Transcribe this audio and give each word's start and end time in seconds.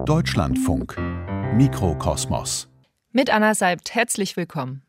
Deutschlandfunk 0.00 0.96
Mikrokosmos 1.54 2.68
Mit 3.12 3.30
Anna 3.32 3.54
Seibt 3.54 3.94
herzlich 3.94 4.36
willkommen. 4.36 4.82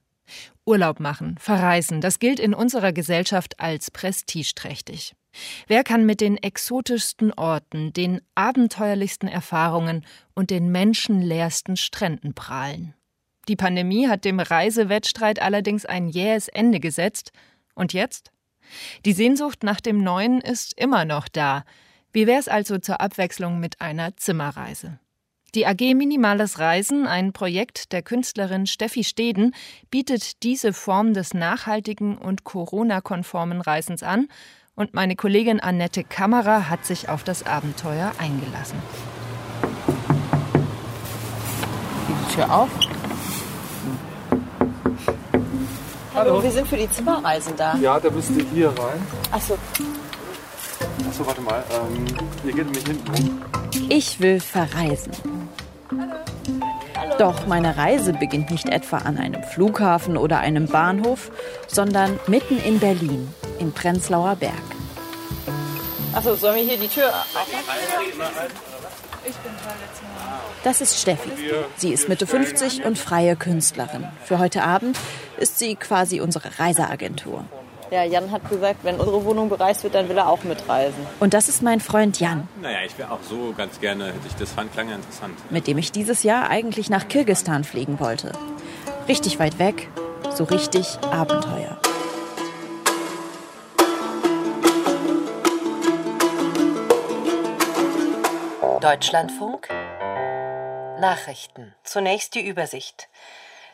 Urlaub 0.66 1.00
machen, 1.00 1.38
verreisen, 1.38 2.02
das 2.02 2.18
gilt 2.18 2.40
in 2.40 2.56
unserer 2.56 2.94
Gesellschaft 2.94 3.60
als 3.60 3.92
prestigeträchtig. 3.92 5.14
Wer 5.68 5.84
kann 5.84 6.08
mit 6.08 6.20
den 6.20 6.38
exotischsten 6.38 7.32
Orten, 7.34 7.94
den 7.94 8.22
abenteuerlichsten 8.34 9.30
Erfahrungen 9.30 10.04
und 10.34 10.50
den 10.50 10.72
menschenleersten 10.72 11.78
Stränden 11.78 12.34
prahlen? 12.34 12.96
Die 13.48 13.56
Pandemie 13.56 14.08
hat 14.08 14.26
dem 14.26 14.40
Reisewettstreit 14.40 15.40
allerdings 15.40 15.86
ein 15.86 16.08
jähes 16.08 16.48
Ende 16.48 16.80
gesetzt. 16.80 17.34
Und 17.76 17.94
jetzt? 17.94 18.32
Die 19.06 19.14
Sehnsucht 19.14 19.62
nach 19.62 19.80
dem 19.80 20.02
Neuen 20.02 20.42
ist 20.42 20.74
immer 20.80 21.06
noch 21.06 21.28
da. 21.28 21.66
Wie 22.16 22.28
wäre 22.28 22.40
es 22.40 22.48
also 22.48 22.78
zur 22.78 23.02
Abwechslung 23.02 23.60
mit 23.60 23.82
einer 23.82 24.16
Zimmerreise? 24.16 25.00
Die 25.56 25.66
AG 25.66 25.96
Minimales 25.96 26.60
Reisen, 26.60 27.08
ein 27.08 27.34
Projekt 27.34 27.92
der 27.92 28.04
Künstlerin 28.04 28.68
Steffi 28.68 29.04
Steden, 29.04 29.56
bietet 29.90 30.44
diese 30.44 30.74
Form 30.74 31.16
des 31.16 31.34
nachhaltigen 31.34 32.16
und 32.16 32.44
Corona-konformen 32.44 33.62
Reisens 33.62 34.04
an 34.04 34.28
und 34.76 34.94
meine 34.94 35.16
Kollegin 35.16 35.60
Annette 35.60 36.04
Kammerer 36.04 36.70
hat 36.70 36.86
sich 36.86 37.10
auf 37.10 37.24
das 37.24 37.48
Abenteuer 37.48 38.12
eingelassen. 38.20 38.78
Die 42.10 42.36
Tür 42.36 42.54
auf. 42.54 42.70
Hallo, 46.14 46.44
wir 46.44 46.52
sind 46.52 46.68
für 46.68 46.78
die 46.78 46.90
Zimmerreisen 46.92 47.56
da. 47.58 47.76
Ja, 47.78 48.00
da 48.00 48.12
müsst 48.12 48.30
ihr 48.30 48.46
hier 48.54 48.68
rein. 48.70 49.02
Achso. 49.32 49.58
Achso, 51.14 51.28
warte 51.28 51.42
mal. 51.42 51.64
Ähm, 51.72 52.08
ihr 52.44 52.54
geht 52.54 52.66
nämlich 52.66 52.86
hinten 52.88 53.08
rum. 53.08 53.42
Ich 53.88 54.20
will 54.20 54.40
verreisen. 54.40 55.12
Doch 57.20 57.46
meine 57.46 57.78
Reise 57.78 58.14
beginnt 58.14 58.50
nicht 58.50 58.68
etwa 58.68 58.98
an 58.98 59.20
einem 59.20 59.44
Flughafen 59.44 60.18
oder 60.18 60.40
einem 60.40 60.66
Bahnhof, 60.66 61.30
sondern 61.68 62.20
mitten 62.26 62.58
in 62.58 62.80
Berlin, 62.80 63.32
in 63.60 63.72
Prenzlauer 63.74 64.38
Berg. 64.38 64.54
Achso, 66.14 66.34
sollen 66.34 66.56
wir 66.56 66.64
hier 66.64 66.78
die 66.80 66.88
Tür 66.88 67.14
Das 70.64 70.82
ist 70.82 71.00
Steffi. 71.00 71.30
Sie 71.76 71.94
ist 71.94 72.10
Mitte 72.10 72.26
50 72.26 72.86
und 72.86 72.98
freie 72.98 73.36
Künstlerin. 73.36 74.08
Für 74.26 74.40
heute 74.40 74.64
Abend 74.64 74.98
ist 75.38 75.60
sie 75.60 75.76
quasi 75.76 76.22
unsere 76.22 76.58
Reiseagentur. 76.58 77.46
Ja, 77.94 78.04
Jan 78.04 78.32
hat 78.32 78.50
gesagt, 78.50 78.84
wenn 78.84 78.96
unsere 78.96 79.24
Wohnung 79.24 79.50
bereist 79.50 79.84
wird, 79.84 79.94
dann 79.94 80.10
will 80.10 80.18
er 80.18 80.28
auch 80.28 80.44
mitreisen. 80.44 81.06
Und 81.20 81.36
das 81.36 81.48
ist 81.48 81.62
mein 81.62 81.80
Freund 81.80 82.20
Jan. 82.20 82.48
Naja, 82.60 82.80
ich 82.84 82.98
wäre 82.98 83.12
auch 83.12 83.22
so 83.22 83.54
ganz 83.56 83.80
gerne, 83.80 84.08
hätte 84.08 84.26
ich 84.26 84.34
das 84.34 84.52
fand, 84.52 84.74
klang 84.74 84.90
ja 84.90 84.96
interessant. 84.96 85.38
Mit 85.52 85.68
dem 85.68 85.78
ich 85.78 85.92
dieses 85.92 86.24
Jahr 86.24 86.50
eigentlich 86.50 86.90
nach 86.90 87.08
Kirgistan 87.08 87.64
fliegen 87.64 88.00
wollte. 88.00 88.32
Richtig 89.08 89.38
weit 89.38 89.60
weg, 89.60 89.90
so 90.32 90.44
richtig 90.46 90.98
Abenteuer. 91.12 91.78
Deutschlandfunk 98.82 99.70
Nachrichten. 101.00 101.76
Zunächst 101.84 102.34
die 102.34 102.48
Übersicht. 102.48 103.08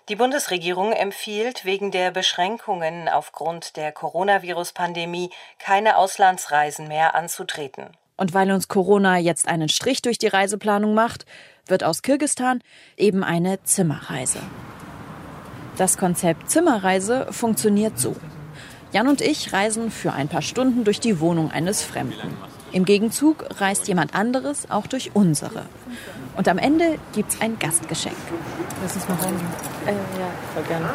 Die 0.10 0.16
Bundesregierung 0.16 0.92
empfiehlt 0.92 1.66
wegen 1.66 1.92
der 1.92 2.10
Beschränkungen 2.10 3.08
aufgrund 3.08 3.78
der 3.78 3.92
Coronavirus-Pandemie 3.92 5.30
keine 5.60 5.98
Auslandsreisen 5.98 6.88
mehr 6.88 7.14
anzutreten. 7.14 7.92
Und 8.18 8.34
weil 8.34 8.52
uns 8.52 8.68
Corona 8.68 9.20
jetzt 9.20 9.48
einen 9.48 9.70
Strich 9.70 10.02
durch 10.02 10.18
die 10.18 10.28
Reiseplanung 10.28 10.96
macht, 10.96 11.28
wird 11.68 11.84
aus 11.84 12.02
Kirgistan 12.02 12.64
eben 12.98 13.24
eine 13.24 13.62
Zimmerreise. 13.62 14.40
Das 15.78 15.96
Konzept 15.96 16.50
Zimmerreise 16.50 17.28
funktioniert 17.30 18.00
so. 18.00 18.16
Jan 18.92 19.08
und 19.08 19.22
ich 19.22 19.54
reisen 19.54 19.92
für 19.92 20.12
ein 20.12 20.28
paar 20.28 20.42
Stunden 20.42 20.86
durch 20.86 21.00
die 21.00 21.20
Wohnung 21.20 21.52
eines 21.52 21.84
Fremden. 21.84 22.36
Im 22.72 22.84
Gegenzug 22.84 23.46
reist 23.62 23.88
jemand 23.88 24.16
anderes 24.16 24.72
auch 24.72 24.88
durch 24.88 25.12
unsere. 25.14 25.66
Und 26.40 26.48
am 26.48 26.58
Ende 26.58 26.98
gibt's 27.14 27.42
ein 27.42 27.60
Gastgeschenk. 27.60 28.16
Lass 28.82 28.96
uns 28.96 29.10
mal 29.10 29.16
rein. 29.16 29.34
Äh, 29.86 29.92
ja, 29.92 30.30
voll 30.54 30.64
gerne. 30.64 30.88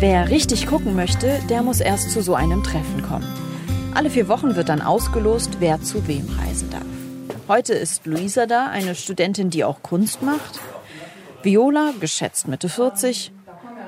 Wer 0.00 0.30
richtig 0.30 0.66
gucken 0.66 0.96
möchte, 0.96 1.38
der 1.48 1.62
muss 1.62 1.78
erst 1.78 2.10
zu 2.10 2.22
so 2.22 2.34
einem 2.34 2.64
Treffen 2.64 3.02
kommen. 3.02 3.45
Alle 3.96 4.10
vier 4.10 4.28
Wochen 4.28 4.56
wird 4.56 4.68
dann 4.68 4.82
ausgelost, 4.82 5.52
wer 5.58 5.80
zu 5.80 6.06
wem 6.06 6.28
reisen 6.38 6.68
darf. 6.68 6.82
Heute 7.48 7.72
ist 7.72 8.04
Luisa 8.04 8.44
da, 8.44 8.66
eine 8.66 8.94
Studentin, 8.94 9.48
die 9.48 9.64
auch 9.64 9.80
Kunst 9.82 10.20
macht. 10.20 10.60
Viola, 11.42 11.94
geschätzt 11.98 12.46
Mitte 12.46 12.68
40. 12.68 13.32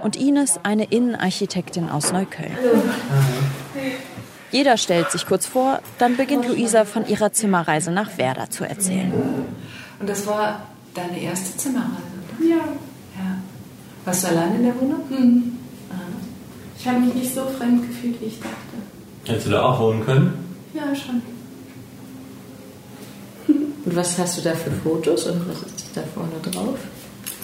Und 0.03 0.17
Ines, 0.17 0.61
eine 0.63 0.85
Innenarchitektin 0.85 1.91
aus 1.91 2.11
Neukölln. 2.11 2.57
Jeder 4.51 4.79
stellt 4.79 5.11
sich 5.11 5.27
kurz 5.27 5.45
vor, 5.45 5.83
dann 5.99 6.17
beginnt 6.17 6.49
Luisa 6.49 6.87
von 6.87 7.07
ihrer 7.07 7.35
Zimmerreise 7.35 7.91
nach 7.91 8.17
Werder 8.17 8.49
zu 8.49 8.65
erzählen. 8.65 9.13
Und 10.01 10.09
das 10.09 10.27
war 10.27 10.63
deine 10.95 11.21
erste 11.21 11.55
Zimmerreise? 11.55 11.93
Ja. 12.41 12.57
Ja. 12.57 13.43
Warst 14.07 14.25
du 14.25 14.29
allein 14.29 14.55
in 14.55 14.63
der 14.63 14.81
Wohnung? 14.81 15.03
Mhm. 15.11 15.59
Ich 16.79 16.89
habe 16.89 17.01
mich 17.01 17.13
nicht 17.13 17.35
so 17.35 17.45
fremd 17.45 17.87
gefühlt, 17.87 18.19
wie 18.23 18.27
ich 18.27 18.41
dachte. 18.41 18.57
Hättest 19.29 19.47
du 19.47 19.51
da 19.51 19.63
auch 19.63 19.79
wohnen 19.79 20.05
können? 20.05 20.33
Ja, 20.75 20.95
schon. 20.95 21.23
Und 23.85 23.97
was 23.97 24.19
hast 24.19 24.39
du 24.39 24.43
da 24.43 24.55
für 24.55 24.71
Fotos 24.71 25.27
und 25.27 25.49
was 25.49 25.63
ist 25.63 25.91
da 25.95 26.03
vorne 26.15 26.33
drauf? 26.43 26.79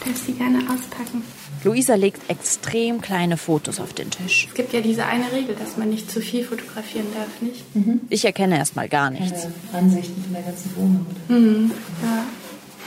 Darf 0.05 0.17
sie 0.27 0.33
gerne 0.33 0.59
auspacken. 0.59 1.23
Luisa 1.63 1.95
legt 1.95 2.31
extrem 2.31 3.01
kleine 3.01 3.37
Fotos 3.37 3.81
auf 3.81 3.95
den 3.95 4.11
Tisch. 4.11 4.47
Es 4.49 4.55
gibt 4.55 4.73
ja 4.75 4.81
diese 4.81 5.07
eine 5.07 5.33
Regel, 5.33 5.55
dass 5.55 5.79
man 5.79 5.89
nicht 5.89 6.11
zu 6.11 6.21
viel 6.21 6.45
fotografieren 6.45 7.07
darf, 7.15 7.41
nicht? 7.41 7.65
Ich 8.11 8.25
erkenne 8.25 8.59
erstmal 8.59 8.89
gar 8.89 9.11
nichts. 9.11 9.47
Ansichten 9.73 10.23
von 10.23 10.33
der 10.35 10.43
ganzen 10.43 10.77
Wohnung. 10.77 11.07
Oder? 11.29 11.39
Mhm. 11.39 11.71
Ja. 12.03 12.25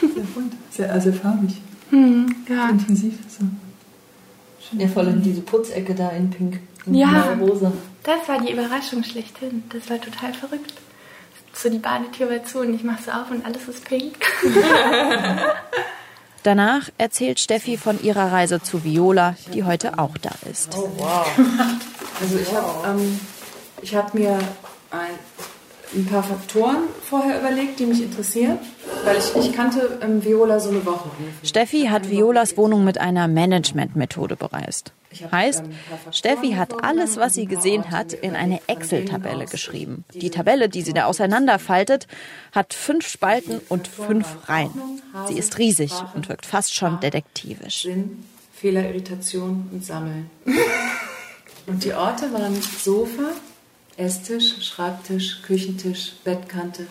Sehr 0.01 0.23
bunt. 0.35 0.53
Sehr, 0.69 0.93
also 0.93 1.11
farbig. 1.11 1.55
Mhm. 1.89 2.35
Ja. 2.47 2.69
Intensiv. 2.69 3.15
So. 3.27 3.45
Ja, 4.77 4.87
vor 4.87 5.03
allem 5.03 5.23
diese 5.23 5.41
Putzecke 5.41 5.95
da 5.95 6.09
in 6.09 6.29
Pink. 6.29 6.59
Ja. 6.91 7.33
Rosa. 7.39 7.71
Das 8.03 8.27
war 8.27 8.41
die 8.41 8.51
Überraschung 8.51 9.03
schlechthin. 9.03 9.63
Das 9.69 9.89
war 9.89 9.99
total 9.99 10.33
verrückt. 10.33 10.73
So 11.53 11.69
die 11.69 11.79
Badetür 11.79 12.29
war 12.29 12.43
zu 12.45 12.59
und 12.59 12.73
ich 12.73 12.83
mach 12.83 12.99
so 12.99 13.11
auf 13.11 13.31
und 13.31 13.45
alles 13.45 13.67
ist 13.67 13.83
pink. 13.85 14.15
Danach 16.43 16.89
erzählt 16.97 17.39
Steffi 17.39 17.77
von 17.77 18.01
ihrer 18.01 18.31
Reise 18.31 18.61
zu 18.61 18.83
Viola, 18.83 19.35
die 19.53 19.63
heute 19.63 19.99
auch 19.99 20.17
da 20.17 20.31
ist. 20.49 20.77
Also 22.21 22.37
ich 22.39 22.53
habe 22.53 23.01
ähm, 23.01 23.19
ich 23.81 23.95
hab 23.95 24.13
mir 24.13 24.39
ein, 24.91 25.95
ein 25.95 26.05
paar 26.05 26.23
Faktoren 26.23 26.83
vorher 27.03 27.39
überlegt, 27.39 27.79
die 27.79 27.85
mich 27.85 28.01
interessieren, 28.01 28.59
weil 29.03 29.17
ich, 29.17 29.35
ich 29.35 29.53
kannte 29.53 29.99
ähm, 30.01 30.23
Viola 30.23 30.59
so 30.59 30.69
eine 30.69 30.85
Woche. 30.85 31.09
Steffi 31.43 31.87
hat 31.87 32.09
Violas 32.09 32.55
Wohnung 32.55 32.85
mit 32.85 32.97
einer 32.97 33.27
Management-Methode 33.27 34.35
bereist. 34.35 34.93
Heißt, 35.31 35.63
Steffi 36.11 36.51
hat 36.53 36.83
alles, 36.83 37.17
was 37.17 37.33
sie 37.33 37.45
gesehen 37.45 37.91
hat, 37.91 38.13
in 38.13 38.35
eine 38.35 38.59
Excel-Tabelle 38.67 39.45
geschrieben. 39.45 40.05
Die 40.13 40.29
Tabelle, 40.29 40.69
die 40.69 40.81
sie 40.81 40.93
da 40.93 41.05
auseinanderfaltet, 41.05 42.07
hat 42.51 42.73
fünf 42.73 43.07
Spalten 43.07 43.61
und 43.69 43.87
fünf 43.87 44.49
Reihen. 44.49 44.71
Sie 45.27 45.37
ist 45.37 45.57
riesig 45.57 45.91
und 46.15 46.29
wirkt 46.29 46.45
fast 46.45 46.75
schon 46.75 46.99
detektivisch. 46.99 47.83
Sinn, 47.83 48.23
Fehler, 48.53 48.87
Irritation 48.87 49.69
und 49.71 49.85
Sammeln. 49.85 50.29
und 51.67 51.83
die 51.83 51.93
Orte 51.93 52.31
waren 52.33 52.59
Sofa, 52.61 53.31
Esstisch, 53.97 54.63
Schreibtisch, 54.65 55.41
Küchentisch, 55.41 56.13
Bettkante. 56.23 56.87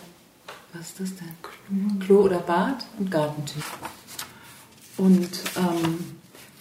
Was 0.73 0.87
ist 0.87 0.99
das 0.99 1.09
denn? 1.15 1.99
Klo 1.99 2.21
oder 2.21 2.39
Bad 2.39 2.85
und 2.99 3.09
Gartentisch. 3.09 3.63
Und 4.97 5.29
ähm, 5.55 6.17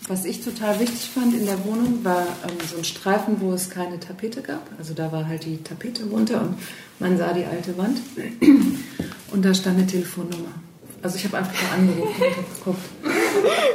was 0.09 0.25
ich 0.25 0.43
total 0.43 0.79
wichtig 0.81 1.11
fand 1.11 1.35
in 1.35 1.47
der 1.47 1.65
Wohnung, 1.65 2.05
war 2.05 2.23
ähm, 2.23 2.57
so 2.69 2.77
ein 2.77 2.85
Streifen, 2.85 3.41
wo 3.41 3.53
es 3.53 3.71
keine 3.71 3.99
Tapete 3.99 4.43
gab. 4.43 4.63
Also 4.79 4.95
da 4.95 5.11
war 5.13 5.27
halt 5.27 5.45
die 5.45 5.63
Tapete 5.63 6.05
runter 6.05 6.43
und 6.43 6.59
man 6.99 7.19
sah 7.19 7.33
die 7.33 7.45
alte 7.45 7.77
Wand. 7.77 7.99
Und 9.33 9.45
da 9.45 9.53
stand 9.53 9.79
eine 9.79 9.87
Telefonnummer. 9.87 10.55
Also 11.03 11.17
ich 11.17 11.25
habe 11.25 11.39
einfach 11.39 11.53
mal 11.63 11.79
angerufen 11.79 12.23
und 12.23 12.37
hab 12.37 12.59
geguckt. 12.59 12.85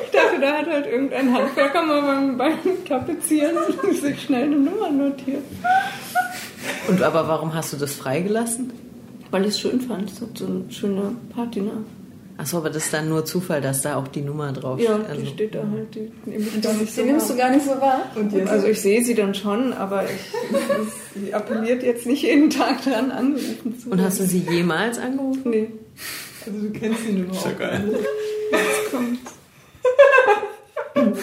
Ich 0.06 0.12
dachte, 0.12 0.42
da 0.42 0.58
hat 0.58 0.68
halt 0.68 0.86
irgendein 0.88 1.34
Handwerker 1.34 1.86
mal 1.86 2.02
beim, 2.02 2.38
beim 2.38 2.86
Tapezieren 2.86 3.56
sich 4.02 4.24
schnell 4.24 4.44
eine 4.44 4.58
Nummer 4.58 4.90
notiert. 4.90 5.44
Und 6.88 7.02
aber 7.02 7.28
warum 7.28 7.54
hast 7.54 7.74
du 7.74 7.78
das 7.78 7.94
freigelassen? 7.94 8.72
weil 9.32 9.44
ich 9.44 9.50
es 9.50 9.60
schön 9.60 9.82
fand. 9.82 10.12
Es 10.12 10.22
hat 10.22 10.38
so 10.38 10.46
eine 10.46 10.66
schöne 10.70 11.16
Patina. 11.34 11.72
Achso, 12.42 12.58
aber 12.58 12.72
das 12.72 12.86
ist 12.86 12.94
dann 12.94 13.08
nur 13.08 13.24
Zufall, 13.24 13.62
dass 13.62 13.84
da 13.84 13.98
auch 13.98 14.08
die 14.08 14.24
Nummer 14.24 14.52
drauf 14.52 14.80
Ja, 14.80 15.00
also, 15.08 15.22
die 15.22 15.28
steht 15.28 15.54
da 15.54 15.60
halt. 15.60 15.94
Die, 15.94 16.12
nehme 16.26 16.44
ich 16.44 16.60
gar 16.60 16.74
die, 16.74 16.80
nicht 16.80 16.98
die 16.98 17.02
so 17.02 17.06
nimmst 17.06 17.30
wahr. 17.30 17.36
du 17.36 17.42
gar 17.44 17.52
nicht 17.52 17.66
so 17.66 17.72
wahr? 17.80 18.02
Und 18.16 18.34
jetzt, 18.34 18.50
also 18.50 18.66
ich 18.66 18.82
sehe 18.82 19.04
sie 19.04 19.14
dann 19.14 19.36
schon, 19.36 19.74
aber 19.74 20.06
ich, 20.06 20.32
sie 21.14 21.32
appelliert 21.36 21.84
jetzt 21.84 22.08
nicht 22.08 22.24
jeden 22.24 22.50
Tag 22.50 22.84
dran, 22.84 23.12
angerufen 23.12 23.78
zu 23.78 23.92
Und 23.92 24.02
hast 24.02 24.22
du 24.22 24.24
sie 24.24 24.40
jemals 24.40 24.98
angerufen? 24.98 25.52
Nee. 25.52 25.70
Also 26.44 26.60
du 26.60 26.72
kennst 26.72 27.04
sie 27.04 27.12
nur 27.12 27.30
Ist 27.30 27.46
ja 27.46 27.52
geil. 27.52 28.00
Jetzt 28.52 28.92
kommt. 28.92 29.20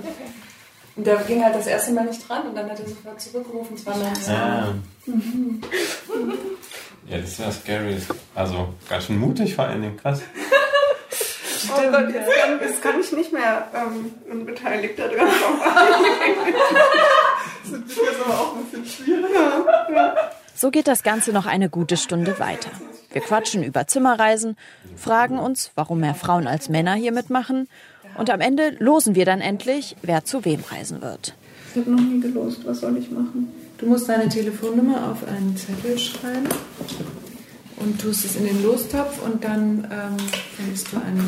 Und 0.94 1.06
der 1.06 1.16
ging 1.18 1.42
halt 1.42 1.54
das 1.54 1.66
erste 1.66 1.92
Mal 1.92 2.04
nicht 2.04 2.28
dran 2.28 2.48
und 2.48 2.54
dann 2.54 2.70
hat 2.70 2.78
er 2.78 2.86
sofort 2.86 3.20
zurückgerufen. 3.20 3.76
Mein 3.86 4.34
Ah. 4.34 4.74
Mhm. 5.06 5.62
Ja, 7.08 7.18
das 7.18 7.30
ist 7.30 7.40
ja 7.40 7.50
scary. 7.50 7.96
Also 8.34 8.68
ganz 8.88 9.04
schön 9.04 9.18
mutig 9.18 9.56
vor 9.56 9.64
allen 9.64 9.82
Dingen, 9.82 9.96
krass. 9.96 10.22
Oh 11.68 11.90
Gott, 11.90 12.10
jetzt 12.12 12.30
kann, 12.30 12.60
jetzt 12.60 12.82
kann 12.82 13.00
ich 13.00 13.12
nicht 13.12 13.32
mehr 13.32 13.68
ähm, 13.74 14.12
unbeteiligt 14.30 14.98
da 14.98 15.08
dran 15.08 15.26
Das 17.64 17.72
ist 17.72 17.96
jetzt 17.96 18.20
aber 18.24 18.34
auch 18.40 18.56
ein 18.56 18.64
bisschen 18.64 18.86
schwierig. 18.86 19.26
Ja, 19.34 19.94
ja. 19.94 20.14
So 20.54 20.70
geht 20.70 20.86
das 20.86 21.02
Ganze 21.02 21.32
noch 21.32 21.46
eine 21.46 21.68
gute 21.68 21.96
Stunde 21.96 22.38
weiter. 22.38 22.70
Wir 23.10 23.20
quatschen 23.20 23.62
über 23.62 23.86
Zimmerreisen, 23.86 24.56
fragen 24.96 25.38
uns, 25.38 25.72
warum 25.74 26.00
mehr 26.00 26.14
Frauen 26.14 26.46
als 26.46 26.68
Männer 26.68 26.94
hier 26.94 27.12
mitmachen 27.12 27.68
und 28.16 28.30
am 28.30 28.40
Ende 28.40 28.76
losen 28.78 29.14
wir 29.14 29.24
dann 29.24 29.40
endlich, 29.40 29.96
wer 30.02 30.24
zu 30.24 30.44
wem 30.44 30.60
reisen 30.70 31.02
wird. 31.02 31.34
Ich 31.74 31.80
habe 31.80 31.90
noch 31.90 32.00
nie 32.00 32.20
gelost. 32.20 32.60
Was 32.64 32.80
soll 32.80 32.96
ich 32.98 33.10
machen? 33.10 33.52
Du 33.78 33.86
musst 33.86 34.08
deine 34.08 34.28
Telefonnummer 34.28 35.10
auf 35.10 35.26
einen 35.26 35.56
Zettel 35.56 35.98
schreiben 35.98 36.48
und 37.76 38.00
tust 38.00 38.24
es 38.24 38.36
in 38.36 38.44
den 38.44 38.62
Lostopf 38.62 39.20
und 39.24 39.42
dann 39.42 39.88
ähm, 39.90 40.16
du 40.90 40.96
eine, 40.98 41.24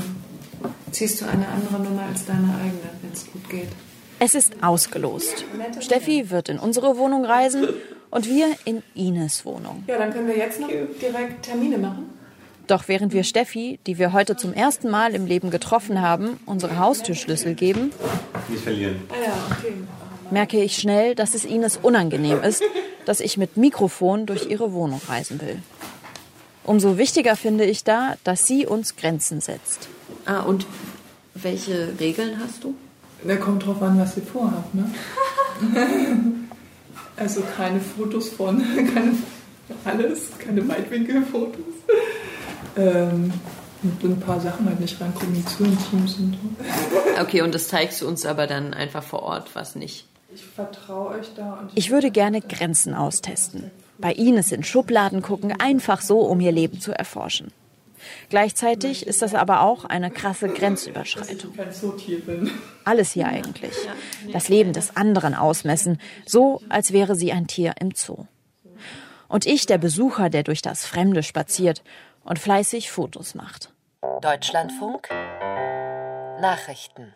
ziehst 0.92 1.20
du 1.20 1.24
eine 1.24 1.48
andere 1.48 1.80
Nummer 1.82 2.02
als 2.02 2.26
deine 2.26 2.54
eigene, 2.62 2.90
wenn 3.02 3.12
es 3.12 3.26
gut 3.32 3.48
geht. 3.48 3.68
Es 4.20 4.34
ist 4.34 4.62
ausgelost. 4.62 5.44
Steffi 5.80 6.30
wird 6.30 6.48
in 6.48 6.58
unsere 6.58 6.96
Wohnung 6.96 7.24
reisen 7.24 7.68
und 8.10 8.28
wir 8.28 8.46
in 8.64 8.82
Ines 8.94 9.44
Wohnung. 9.44 9.82
Ja, 9.88 9.98
dann 9.98 10.12
können 10.12 10.28
wir 10.28 10.36
jetzt 10.36 10.60
noch 10.60 10.68
direkt 10.68 11.42
Termine 11.42 11.78
machen. 11.78 12.10
Doch 12.66 12.88
während 12.88 13.12
wir 13.12 13.24
Steffi, 13.24 13.78
die 13.86 13.98
wir 13.98 14.12
heute 14.12 14.36
zum 14.36 14.52
ersten 14.52 14.90
Mal 14.90 15.14
im 15.14 15.26
Leben 15.26 15.50
getroffen 15.50 16.00
haben, 16.00 16.40
unsere 16.46 16.78
Haustürschlüssel 16.78 17.54
geben, 17.54 17.92
Nicht 18.48 18.62
verlieren. 18.62 19.02
Ah 19.10 19.54
merke 20.30 20.62
ich 20.62 20.76
schnell, 20.76 21.14
dass 21.14 21.34
es 21.34 21.44
Ines 21.44 21.78
unangenehm 21.80 22.42
ist, 22.42 22.62
dass 23.04 23.20
ich 23.20 23.36
mit 23.36 23.56
Mikrofon 23.56 24.26
durch 24.26 24.50
ihre 24.50 24.72
Wohnung 24.72 25.00
reisen 25.08 25.40
will. 25.40 25.62
Umso 26.64 26.98
wichtiger 26.98 27.36
finde 27.36 27.64
ich 27.64 27.84
da, 27.84 28.16
dass 28.24 28.46
sie 28.46 28.66
uns 28.66 28.96
Grenzen 28.96 29.40
setzt. 29.40 29.88
Ah, 30.24 30.40
und 30.40 30.66
welche 31.34 31.92
Regeln 32.00 32.40
hast 32.42 32.64
du? 32.64 32.74
Da 33.26 33.36
kommt 33.36 33.64
drauf 33.64 33.80
an, 33.82 33.98
was 33.98 34.16
ihr 34.16 34.22
vorhabt, 34.22 34.74
ne? 34.74 34.90
also 37.16 37.42
keine 37.56 37.80
Fotos 37.80 38.30
von, 38.30 38.62
keine 38.94 39.16
alles, 39.84 40.28
keine 40.38 40.66
Weitwinkelfotos. 40.68 41.73
Ähm, 42.76 43.32
und 43.82 44.02
ein 44.02 44.20
paar 44.20 44.40
Sachen 44.40 44.66
halt 44.66 44.80
nicht 44.80 44.98
reinkommen 45.00 45.46
zu 45.46 45.64
in 45.64 45.78
Teams 45.78 46.14
und 46.14 46.34
so. 46.34 47.20
Okay, 47.20 47.42
und 47.42 47.54
das 47.54 47.68
zeigst 47.68 48.00
du 48.00 48.08
uns 48.08 48.24
aber 48.24 48.46
dann 48.46 48.72
einfach 48.72 49.02
vor 49.02 49.22
Ort, 49.22 49.54
was 49.54 49.74
nicht. 49.74 50.06
Ich 50.34 50.44
vertraue 50.44 51.18
euch 51.18 51.28
da 51.36 51.60
und 51.60 51.70
Ich 51.74 51.90
würde 51.90 52.10
gerne 52.10 52.40
Grenzen 52.40 52.94
austesten. 52.94 53.70
Bei 53.98 54.12
Ines 54.12 54.52
in 54.52 54.64
Schubladen 54.64 55.22
gucken, 55.22 55.52
einfach 55.60 56.00
so, 56.00 56.20
um 56.20 56.40
ihr 56.40 56.50
Leben 56.50 56.80
zu 56.80 56.92
erforschen. 56.92 57.52
Gleichzeitig 58.28 59.06
ist 59.06 59.22
das 59.22 59.34
aber 59.34 59.62
auch 59.62 59.84
eine 59.84 60.10
krasse 60.10 60.48
Grenzüberschreitung. 60.48 61.52
ich. 62.46 62.52
Alles 62.84 63.12
hier 63.12 63.26
eigentlich. 63.28 63.74
Das 64.32 64.48
Leben 64.48 64.72
des 64.72 64.96
anderen 64.96 65.34
ausmessen, 65.34 65.98
so 66.26 66.60
als 66.68 66.92
wäre 66.92 67.14
sie 67.14 67.32
ein 67.32 67.46
Tier 67.46 67.74
im 67.80 67.92
Zoo. 67.94 68.26
Und 69.28 69.46
ich 69.46 69.66
der 69.66 69.78
Besucher, 69.78 70.28
der 70.30 70.42
durch 70.42 70.62
das 70.62 70.84
Fremde 70.84 71.22
spaziert 71.22 71.82
und 72.24 72.38
fleißig 72.38 72.90
Fotos 72.90 73.34
macht. 73.34 73.70
Deutschlandfunk 74.20 75.08
Nachrichten. 76.40 77.14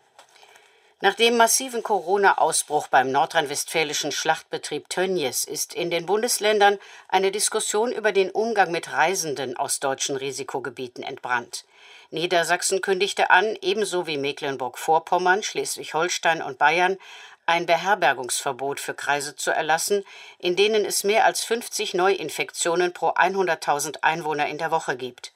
Nach 1.00 1.14
dem 1.14 1.36
massiven 1.36 1.84
Corona-Ausbruch 1.84 2.88
beim 2.88 3.12
nordrhein-westfälischen 3.12 4.10
Schlachtbetrieb 4.10 4.88
Tönnies 4.88 5.44
ist 5.44 5.72
in 5.72 5.90
den 5.90 6.06
Bundesländern 6.06 6.78
eine 7.06 7.30
Diskussion 7.30 7.92
über 7.92 8.10
den 8.10 8.30
Umgang 8.30 8.72
mit 8.72 8.92
Reisenden 8.92 9.56
aus 9.56 9.78
deutschen 9.78 10.16
Risikogebieten 10.16 11.04
entbrannt. 11.04 11.64
Niedersachsen 12.10 12.80
kündigte 12.80 13.30
an, 13.30 13.56
ebenso 13.60 14.08
wie 14.08 14.16
Mecklenburg-Vorpommern, 14.16 15.44
Schleswig-Holstein 15.44 16.42
und 16.42 16.58
Bayern, 16.58 16.96
ein 17.48 17.66
Beherbergungsverbot 17.66 18.78
für 18.78 18.94
Kreise 18.94 19.34
zu 19.34 19.50
erlassen, 19.50 20.04
in 20.38 20.54
denen 20.54 20.84
es 20.84 21.02
mehr 21.02 21.24
als 21.24 21.42
50 21.44 21.94
Neuinfektionen 21.94 22.92
pro 22.92 23.08
100.000 23.08 24.02
Einwohner 24.02 24.48
in 24.48 24.58
der 24.58 24.70
Woche 24.70 24.96
gibt. 24.96 25.32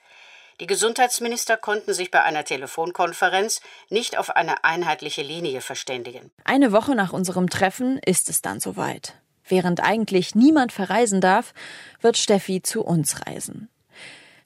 Die 0.60 0.66
Gesundheitsminister 0.66 1.56
konnten 1.56 1.94
sich 1.94 2.10
bei 2.10 2.22
einer 2.22 2.44
Telefonkonferenz 2.44 3.62
nicht 3.88 4.18
auf 4.18 4.36
eine 4.36 4.62
einheitliche 4.62 5.22
Linie 5.22 5.62
verständigen. 5.62 6.30
Eine 6.44 6.70
Woche 6.70 6.94
nach 6.94 7.12
unserem 7.12 7.48
Treffen 7.48 7.98
ist 7.98 8.28
es 8.28 8.42
dann 8.42 8.60
soweit. 8.60 9.14
Während 9.48 9.82
eigentlich 9.82 10.34
niemand 10.34 10.70
verreisen 10.70 11.20
darf, 11.20 11.54
wird 12.00 12.18
Steffi 12.18 12.62
zu 12.62 12.84
uns 12.84 13.26
reisen. 13.26 13.70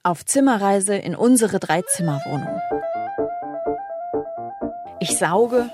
Auf 0.03 0.25
Zimmerreise 0.25 0.95
in 0.95 1.15
unsere 1.15 1.59
Drei-Zimmer-Wohnung. 1.59 2.61
Ich 4.99 5.17
sauge, 5.17 5.69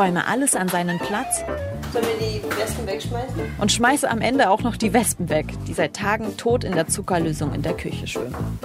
räume 0.00 0.26
alles 0.26 0.54
an 0.54 0.68
seinen 0.68 0.98
Platz 0.98 1.44
Sollen 1.92 2.06
wir 2.06 2.26
die 2.26 2.42
Westen 2.58 2.86
wegschmeißen? 2.86 3.40
und 3.58 3.70
schmeiße 3.70 4.08
am 4.10 4.22
Ende 4.22 4.48
auch 4.48 4.62
noch 4.62 4.76
die 4.76 4.94
Wespen 4.94 5.28
weg, 5.28 5.46
die 5.68 5.74
seit 5.74 5.94
Tagen 5.94 6.38
tot 6.38 6.64
in 6.64 6.72
der 6.72 6.88
Zuckerlösung 6.88 7.52
in 7.52 7.60
der 7.60 7.74
Küche 7.76 8.06
schwimmen. 8.06 8.58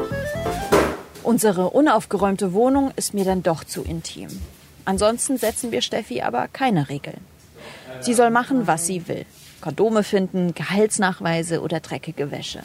Unsere 1.24 1.72
unaufgeräumte 1.72 2.54
Wohnung 2.54 2.92
ist 2.96 3.14
mir 3.14 3.26
dann 3.26 3.44
doch 3.44 3.66
zu 3.66 3.84
intim. 3.84 4.30
Ansonsten 4.86 5.38
setzen 5.38 5.74
wir 5.74 5.82
Steffi 5.82 6.22
aber 6.22 6.48
keine 6.48 6.88
Regeln. 6.88 7.20
Sie 8.00 8.14
soll 8.14 8.30
machen, 8.30 8.66
was 8.68 8.88
sie 8.88 9.06
will. 9.10 9.26
Kondome 9.60 10.04
finden, 10.04 10.54
Gehaltsnachweise 10.54 11.62
oder 11.62 11.82
dreckige 11.82 12.32
Wäsche. 12.32 12.62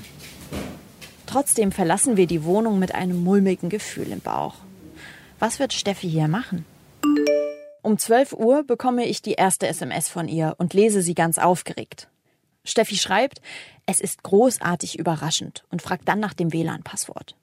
Trotzdem 1.27 1.73
verlassen 1.73 2.17
wir 2.17 2.29
die 2.29 2.45
Wohnung 2.45 2.79
mit 2.79 2.95
einem 2.95 3.25
mulmigen 3.25 3.69
Gefühl 3.69 4.12
im 4.12 4.21
Bauch. 4.21 4.55
Was 5.41 5.59
wird 5.59 5.73
Steffi 5.73 6.09
hier 6.09 6.29
machen? 6.29 6.67
Um 7.82 7.99
12 7.99 8.34
Uhr 8.34 8.62
bekomme 8.64 9.06
ich 9.06 9.22
die 9.22 9.32
erste 9.32 9.66
SMS 9.66 10.08
von 10.08 10.28
ihr 10.28 10.54
und 10.58 10.75
lese 10.75 11.02
sie 11.02 11.14
ganz 11.14 11.38
aufgeregt. 11.38 12.08
Steffi 12.64 12.96
schreibt, 12.96 13.40
es 13.87 14.00
ist 14.00 14.22
großartig 14.22 14.99
überraschend 14.99 15.64
und 15.70 15.80
fragt 15.80 16.06
dann 16.08 16.20
nach 16.20 16.34
dem 16.34 16.52
WLAN-Passwort. 16.52 17.37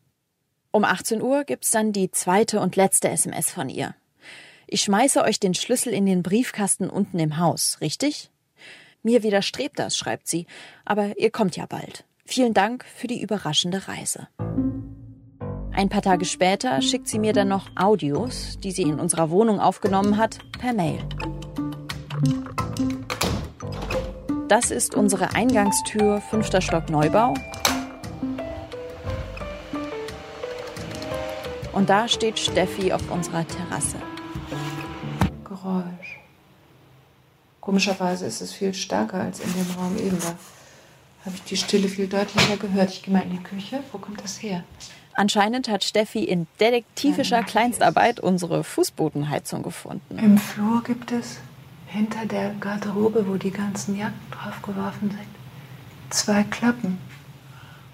Um 0.72 0.84
18 0.84 1.22
Uhr 1.22 1.44
gibt's 1.44 1.72
dann 1.72 1.92
die 1.92 2.12
zweite 2.12 2.60
und 2.60 2.76
letzte 2.76 3.10
SMS 3.10 3.50
von 3.50 3.70
ihr. 3.70 3.96
Ich 4.68 4.82
schmeiße 4.82 5.24
euch 5.24 5.40
den 5.40 5.56
Schlüssel 5.56 5.94
in 5.94 6.06
den 6.06 6.22
Briefkasten 6.22 6.90
unten 6.90 7.20
im 7.20 7.38
Haus, 7.38 7.78
richtig? 7.82 8.30
Mir 9.02 9.24
widerstrebt 9.24 9.80
das, 9.80 9.98
schreibt 9.98 10.28
sie, 10.28 10.46
aber 10.86 11.18
ihr 11.18 11.32
kommt 11.32 11.56
ja 11.56 11.66
bald. 11.66 12.06
Vielen 12.26 12.54
Dank 12.54 12.86
für 12.86 13.08
die 13.08 13.22
überraschende 13.22 13.88
Reise. 13.88 14.28
Ein 15.78 15.90
paar 15.90 16.02
Tage 16.02 16.26
später 16.26 16.82
schickt 16.82 17.08
sie 17.08 17.20
mir 17.20 17.34
dann 17.34 17.50
noch 17.50 17.70
Audios, 17.76 18.58
die 18.64 18.72
sie 18.72 18.82
in 18.82 19.00
unserer 19.00 19.30
Wohnung 19.30 19.60
aufgenommen 19.60 20.18
hat, 20.18 20.40
per 20.58 20.74
Mail. 20.74 20.98
Das 24.48 24.72
ist 24.72 24.96
unsere 24.96 25.36
Eingangstür, 25.36 26.20
fünfter 26.20 26.62
Stock 26.62 26.90
Neubau. 26.90 27.36
Und 31.74 31.92
da 31.92 32.08
steht 32.08 32.40
Steffi 32.40 32.92
auf 32.92 33.12
unserer 33.12 33.48
Terrasse. 33.48 33.98
Geräusch. 35.44 36.20
Komischerweise 37.62 38.26
ist 38.26 38.42
es 38.42 38.52
viel 38.52 38.74
stärker 38.74 39.22
als 39.22 39.42
in 39.42 39.54
dem 39.54 39.76
Raum 39.80 39.96
eben. 40.00 40.18
Da 40.20 40.34
habe 41.24 41.36
ich 41.36 41.44
die 41.44 41.58
Stille 41.58 41.88
viel 41.88 42.08
deutlicher 42.08 42.58
gehört. 42.58 42.90
Ich 42.90 43.04
gehe 43.04 43.14
mal 43.14 43.22
in 43.22 43.30
die 43.30 43.44
Küche. 43.44 43.84
Wo 43.92 44.00
kommt 44.00 44.24
das 44.24 44.42
her? 44.42 44.64
Anscheinend 45.18 45.68
hat 45.68 45.84
Steffi 45.84 46.24
in 46.24 46.46
detektivischer 46.60 47.42
Kleinstarbeit 47.42 48.20
unsere 48.20 48.64
Fußbodenheizung 48.64 49.64
gefunden. 49.64 50.20
Im 50.20 50.38
Flur 50.38 50.84
gibt 50.84 51.12
es 51.12 51.40
hinter 51.88 52.28
der 52.28 52.54
Garderobe, 52.60 53.28
wo 53.28 53.36
die 53.38 53.50
ganzen 53.50 53.98
Jacken 53.98 54.20
draufgeworfen 54.30 55.10
sind, 55.10 55.28
zwei 56.12 56.44
Klappen. 56.44 57.00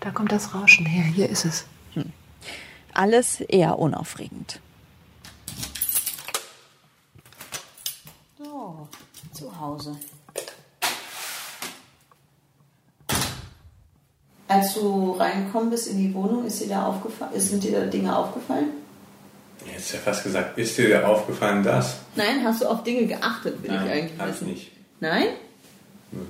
Da 0.01 0.11
kommt 0.11 0.33
das 0.33 0.53
Rauschen 0.53 0.85
her. 0.85 1.05
Hier 1.05 1.29
ist 1.29 1.45
es. 1.45 1.65
Hm. 1.93 2.11
Alles 2.93 3.39
eher 3.39 3.79
unaufregend. 3.79 4.59
So, 8.37 8.89
zu 9.31 9.57
Hause. 9.61 9.95
Als 14.53 14.75
du 14.75 15.13
reingekommen 15.13 15.71
bist 15.71 15.87
in 15.87 15.97
die 15.97 16.13
Wohnung, 16.13 16.45
ist 16.45 16.61
dir 16.61 16.67
da 16.69 16.85
aufgefallen, 16.85 17.31
sind 17.39 17.63
dir 17.63 17.71
da 17.79 17.85
Dinge 17.87 18.15
aufgefallen? 18.15 18.69
Jetzt 19.73 19.93
ja 19.93 19.99
fast 19.99 20.23
gesagt, 20.23 20.57
ist 20.59 20.77
dir 20.77 20.89
da 20.89 21.07
aufgefallen 21.07 21.63
das? 21.63 21.95
Nein, 22.15 22.43
hast 22.43 22.61
du 22.61 22.67
auf 22.67 22.83
Dinge 22.83 23.07
geachtet, 23.07 23.63
will 23.63 23.71
Nein, 23.71 23.85
ich 23.85 23.91
eigentlich 23.91 24.19
hab 24.19 24.27
wissen. 24.27 24.49
ich 24.49 24.53
nicht. 24.53 24.71
Nein? 24.99 25.25
Hm. 26.11 26.27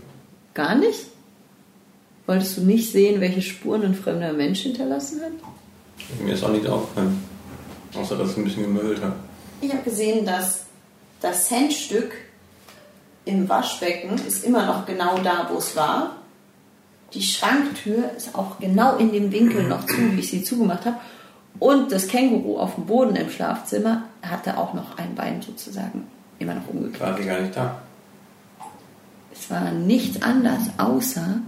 Gar 0.53 0.75
nicht? 0.75 1.00
Wolltest 2.25 2.58
du 2.58 2.62
nicht 2.62 2.94
sehen, 2.94 3.20
welche 3.20 3.42
Spuren 3.42 3.84
ein 3.84 3.96
fremder 3.96 4.32
Mensch 4.32 4.62
hinterlassen 4.62 5.20
hat? 5.22 6.22
Mir 6.22 6.34
ist 6.34 6.44
auch 6.46 6.50
nichts 6.50 6.70
aufgefallen. 6.70 7.22
Außer, 7.94 8.18
dass 8.18 8.30
es 8.30 8.38
ein 8.38 8.46
bisschen 8.46 8.63
gemüllt 8.63 9.01
hat. 9.01 9.13
Ich 9.60 9.72
habe 9.72 9.84
gesehen, 9.84 10.25
dass 10.25 10.62
das 11.20 11.48
Centstück 11.48 12.13
im 13.25 13.50
Waschbecken 13.50 14.18
ist 14.25 14.46
immer 14.46 14.65
noch 14.65 14.86
genau 14.86 15.18
da, 15.18 15.50
wo 15.51 15.58
es 15.58 15.75
war. 15.75 16.23
Die 17.13 17.22
Schranktür 17.22 18.12
ist 18.17 18.34
auch 18.34 18.60
genau 18.60 18.98
in 18.98 19.12
dem 19.12 19.32
Winkel 19.32 19.63
noch 19.63 19.86
zu, 19.86 19.98
wie 19.98 20.20
ich 20.20 20.29
sie 20.29 20.43
zugemacht 20.43 20.86
habe. 20.86 20.98
Und 21.60 21.91
das 21.91 22.08
Känguru 22.08 22.58
auf 22.58 22.75
dem 22.75 22.86
Boden 22.86 23.15
im 23.15 23.29
Schlafzimmer 23.29 24.03
hatte 24.24 24.58
auch 24.58 24.74
noch 24.74 24.98
ein 24.98 25.13
Bein 25.13 25.41
sozusagen 25.41 26.08
immer 26.39 26.55
noch 26.55 26.67
umgekehrt. 26.67 27.01
War 27.01 27.15
die 27.15 27.25
gar 27.25 27.39
nicht 27.39 27.55
da? 27.55 27.82
Es 29.32 29.50
war 29.51 29.72
nichts 29.72 30.22
anders, 30.22 30.63
außer 30.77 31.39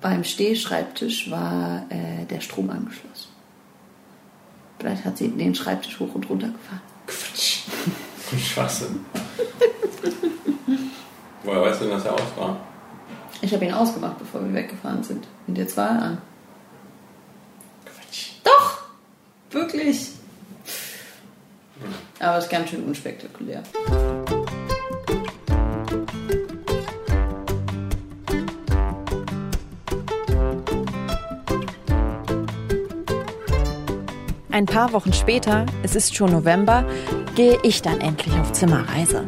beim 0.00 0.24
Stehschreibtisch 0.24 1.30
war 1.30 1.84
äh, 1.88 2.24
der 2.26 2.40
Strom 2.40 2.70
angeschlossen. 2.70 3.28
Vielleicht 4.78 5.04
hat 5.04 5.18
sie 5.18 5.28
den 5.28 5.54
Schreibtisch 5.54 6.00
hoch 6.00 6.14
und 6.14 6.28
runter 6.28 6.48
gefahren. 6.48 6.80
Quatsch. 7.06 7.60
Schwachsinn. 8.38 9.04
Woher 11.44 11.62
weißt 11.62 11.80
du 11.80 11.84
denn, 11.84 11.94
dass 11.94 12.04
er 12.04 12.14
aus 12.14 12.36
war? 12.36 12.56
Ich 13.42 13.54
habe 13.54 13.64
ihn 13.64 13.72
ausgemacht, 13.72 14.18
bevor 14.18 14.44
wir 14.44 14.52
weggefahren 14.52 15.02
sind. 15.02 15.26
Und 15.46 15.56
jetzt 15.56 15.76
war 15.76 15.88
er 15.88 16.02
an. 16.02 16.18
Quatsch. 17.84 18.32
Doch! 18.44 18.82
Wirklich! 19.50 20.10
Aber 22.18 22.36
es 22.36 22.44
ist 22.44 22.50
ganz 22.50 22.68
schön 22.68 22.84
unspektakulär. 22.84 23.62
Ein 34.50 34.66
paar 34.66 34.92
Wochen 34.92 35.14
später, 35.14 35.64
es 35.82 35.96
ist 35.96 36.14
schon 36.14 36.32
November, 36.32 36.84
gehe 37.34 37.58
ich 37.62 37.80
dann 37.80 38.02
endlich 38.02 38.38
auf 38.38 38.52
Zimmerreise. 38.52 39.24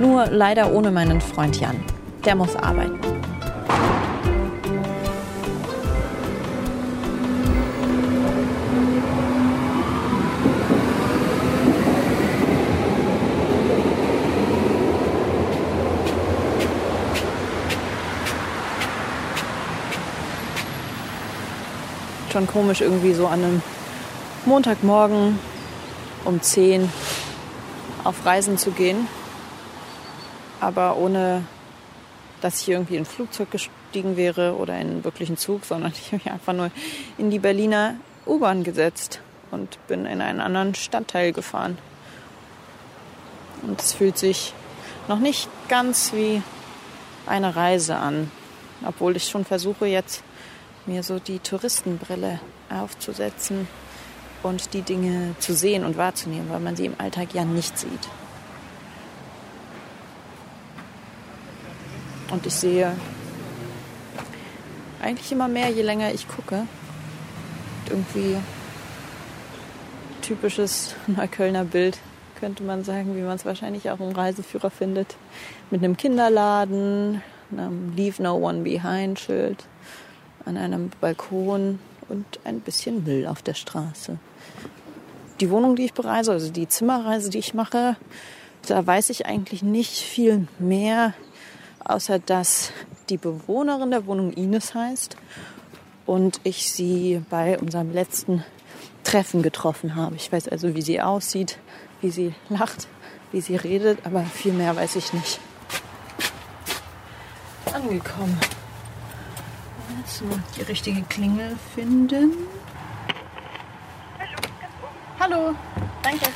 Nur 0.00 0.26
leider 0.26 0.72
ohne 0.72 0.90
meinen 0.90 1.20
Freund 1.20 1.60
Jan. 1.60 1.76
Der 2.26 2.34
muss 2.34 2.56
arbeiten. 2.56 2.98
Schon 22.32 22.48
komisch 22.48 22.80
irgendwie 22.80 23.14
so 23.14 23.28
an 23.28 23.44
einem 23.44 23.62
Montagmorgen 24.46 25.38
um 26.24 26.42
10 26.42 26.90
auf 28.02 28.26
Reisen 28.26 28.58
zu 28.58 28.72
gehen. 28.72 29.06
Aber 30.60 30.96
ohne, 30.96 31.44
dass 32.40 32.62
ich 32.62 32.68
irgendwie 32.68 32.96
in 32.96 33.02
ein 33.02 33.06
Flugzeug 33.06 33.50
gestiegen 33.50 34.16
wäre 34.16 34.56
oder 34.56 34.74
in 34.74 34.88
einen 34.88 35.04
wirklichen 35.04 35.36
Zug, 35.36 35.64
sondern 35.64 35.92
ich 35.98 36.06
habe 36.06 36.16
mich 36.16 36.30
einfach 36.30 36.52
nur 36.52 36.70
in 37.18 37.30
die 37.30 37.38
Berliner 37.38 37.94
U-Bahn 38.26 38.64
gesetzt 38.64 39.20
und 39.50 39.78
bin 39.86 40.06
in 40.06 40.20
einen 40.20 40.40
anderen 40.40 40.74
Stadtteil 40.74 41.32
gefahren. 41.32 41.78
Und 43.62 43.80
es 43.80 43.92
fühlt 43.92 44.18
sich 44.18 44.52
noch 45.08 45.18
nicht 45.18 45.48
ganz 45.68 46.12
wie 46.12 46.42
eine 47.26 47.56
Reise 47.56 47.96
an, 47.96 48.30
obwohl 48.84 49.16
ich 49.16 49.28
schon 49.28 49.44
versuche 49.44 49.86
jetzt 49.86 50.22
mir 50.86 51.02
so 51.02 51.18
die 51.18 51.38
Touristenbrille 51.38 52.40
aufzusetzen 52.70 53.66
und 54.42 54.74
die 54.74 54.82
Dinge 54.82 55.34
zu 55.38 55.54
sehen 55.54 55.84
und 55.84 55.96
wahrzunehmen, 55.96 56.48
weil 56.50 56.60
man 56.60 56.76
sie 56.76 56.86
im 56.86 56.94
Alltag 56.98 57.34
ja 57.34 57.44
nicht 57.44 57.78
sieht. 57.78 58.08
Und 62.30 62.44
ich 62.46 62.54
sehe 62.54 62.92
eigentlich 65.00 65.30
immer 65.30 65.48
mehr, 65.48 65.70
je 65.70 65.82
länger 65.82 66.12
ich 66.12 66.26
gucke. 66.28 66.66
Irgendwie 67.88 68.36
typisches 70.22 70.94
Neuköllner 71.06 71.64
Bild, 71.64 71.98
könnte 72.40 72.62
man 72.64 72.84
sagen, 72.84 73.16
wie 73.16 73.22
man 73.22 73.36
es 73.36 73.44
wahrscheinlich 73.44 73.90
auch 73.90 74.00
im 74.00 74.10
Reiseführer 74.10 74.70
findet. 74.70 75.16
Mit 75.70 75.82
einem 75.82 75.96
Kinderladen, 75.96 77.22
einem 77.52 77.94
Leave 77.94 78.22
No 78.22 78.34
One 78.36 78.62
Behind 78.62 79.18
Schild, 79.18 79.64
an 80.44 80.56
einem 80.56 80.90
Balkon 81.00 81.78
und 82.08 82.24
ein 82.44 82.60
bisschen 82.60 83.04
Müll 83.04 83.26
auf 83.26 83.42
der 83.42 83.54
Straße. 83.54 84.18
Die 85.40 85.50
Wohnung, 85.50 85.76
die 85.76 85.84
ich 85.84 85.92
bereise, 85.92 86.32
also 86.32 86.50
die 86.50 86.68
Zimmerreise, 86.68 87.30
die 87.30 87.38
ich 87.38 87.54
mache, 87.54 87.96
da 88.66 88.84
weiß 88.84 89.10
ich 89.10 89.26
eigentlich 89.26 89.62
nicht 89.62 89.98
viel 90.00 90.48
mehr, 90.58 91.14
außer 91.88 92.18
dass 92.18 92.72
die 93.08 93.16
Bewohnerin 93.16 93.90
der 93.90 94.06
Wohnung 94.06 94.32
Ines 94.32 94.74
heißt 94.74 95.16
und 96.04 96.40
ich 96.44 96.70
sie 96.70 97.22
bei 97.30 97.58
unserem 97.58 97.92
letzten 97.92 98.44
Treffen 99.04 99.42
getroffen 99.42 99.94
habe. 99.94 100.16
Ich 100.16 100.30
weiß 100.30 100.48
also, 100.48 100.74
wie 100.74 100.82
sie 100.82 101.00
aussieht, 101.00 101.58
wie 102.00 102.10
sie 102.10 102.34
lacht, 102.48 102.88
wie 103.32 103.40
sie 103.40 103.56
redet, 103.56 104.04
aber 104.04 104.24
viel 104.24 104.52
mehr 104.52 104.74
weiß 104.74 104.96
ich 104.96 105.12
nicht. 105.12 105.40
Angekommen. 107.72 108.38
Jetzt 110.00 110.22
nur 110.22 110.38
die 110.56 110.62
richtige 110.62 111.02
Klingel 111.02 111.56
finden. 111.74 112.32
Hallo, 115.18 115.54
danke. 116.02 116.26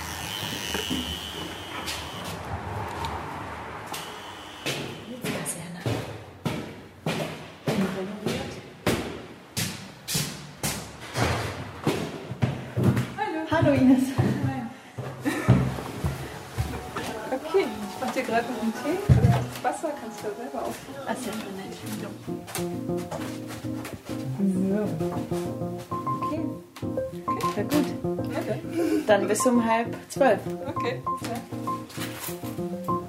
Bis 29.31 29.47
um 29.47 29.65
halb 29.65 29.97
zwölf. 30.09 30.41
Okay. 30.67 31.01
Ja. 31.23 31.41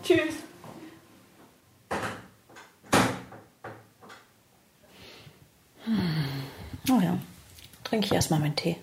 Tschüss. 0.04 0.36
Oh 6.90 7.00
ja, 7.02 7.18
trinke 7.84 8.06
ich 8.06 8.12
erstmal 8.12 8.40
meinen 8.40 8.56
Tee. 8.56 8.78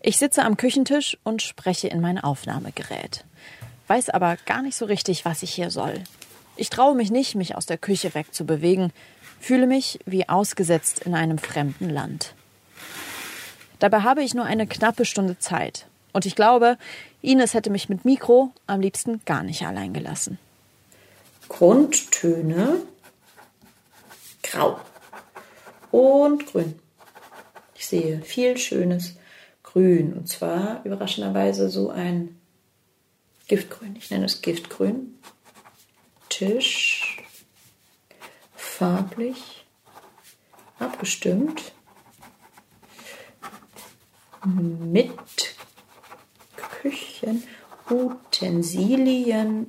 Ich 0.00 0.18
sitze 0.18 0.44
am 0.44 0.56
Küchentisch 0.56 1.18
und 1.24 1.42
spreche 1.42 1.88
in 1.88 2.00
mein 2.00 2.20
Aufnahmegerät. 2.20 3.24
Weiß 3.88 4.10
aber 4.10 4.36
gar 4.46 4.62
nicht 4.62 4.76
so 4.76 4.84
richtig, 4.84 5.24
was 5.24 5.42
ich 5.42 5.52
hier 5.52 5.70
soll. 5.70 6.04
Ich 6.54 6.70
traue 6.70 6.94
mich 6.94 7.10
nicht, 7.10 7.34
mich 7.34 7.56
aus 7.56 7.66
der 7.66 7.78
Küche 7.78 8.14
wegzubewegen, 8.14 8.92
fühle 9.40 9.66
mich 9.66 9.98
wie 10.06 10.28
ausgesetzt 10.28 11.00
in 11.00 11.16
einem 11.16 11.38
fremden 11.38 11.90
Land. 11.90 12.34
Dabei 13.80 14.02
habe 14.02 14.22
ich 14.22 14.34
nur 14.34 14.44
eine 14.44 14.68
knappe 14.68 15.04
Stunde 15.04 15.40
Zeit. 15.40 15.86
Und 16.16 16.24
ich 16.24 16.34
glaube, 16.34 16.78
Ines 17.20 17.52
hätte 17.52 17.68
mich 17.68 17.90
mit 17.90 18.06
Mikro 18.06 18.50
am 18.66 18.80
liebsten 18.80 19.20
gar 19.26 19.42
nicht 19.42 19.66
allein 19.66 19.92
gelassen. 19.92 20.38
Grundtöne 21.46 22.80
grau 24.42 24.80
und 25.90 26.46
grün. 26.46 26.80
Ich 27.74 27.86
sehe 27.86 28.22
viel 28.22 28.56
schönes 28.56 29.16
Grün 29.62 30.14
und 30.14 30.26
zwar 30.26 30.80
überraschenderweise 30.86 31.68
so 31.68 31.90
ein 31.90 32.40
Giftgrün. 33.46 33.94
Ich 33.96 34.10
nenne 34.10 34.24
es 34.24 34.40
Giftgrün. 34.40 35.18
Tisch 36.30 37.22
farblich 38.54 39.66
abgestimmt 40.78 41.72
mit 44.46 45.55
Küchenutensilien 46.86 49.68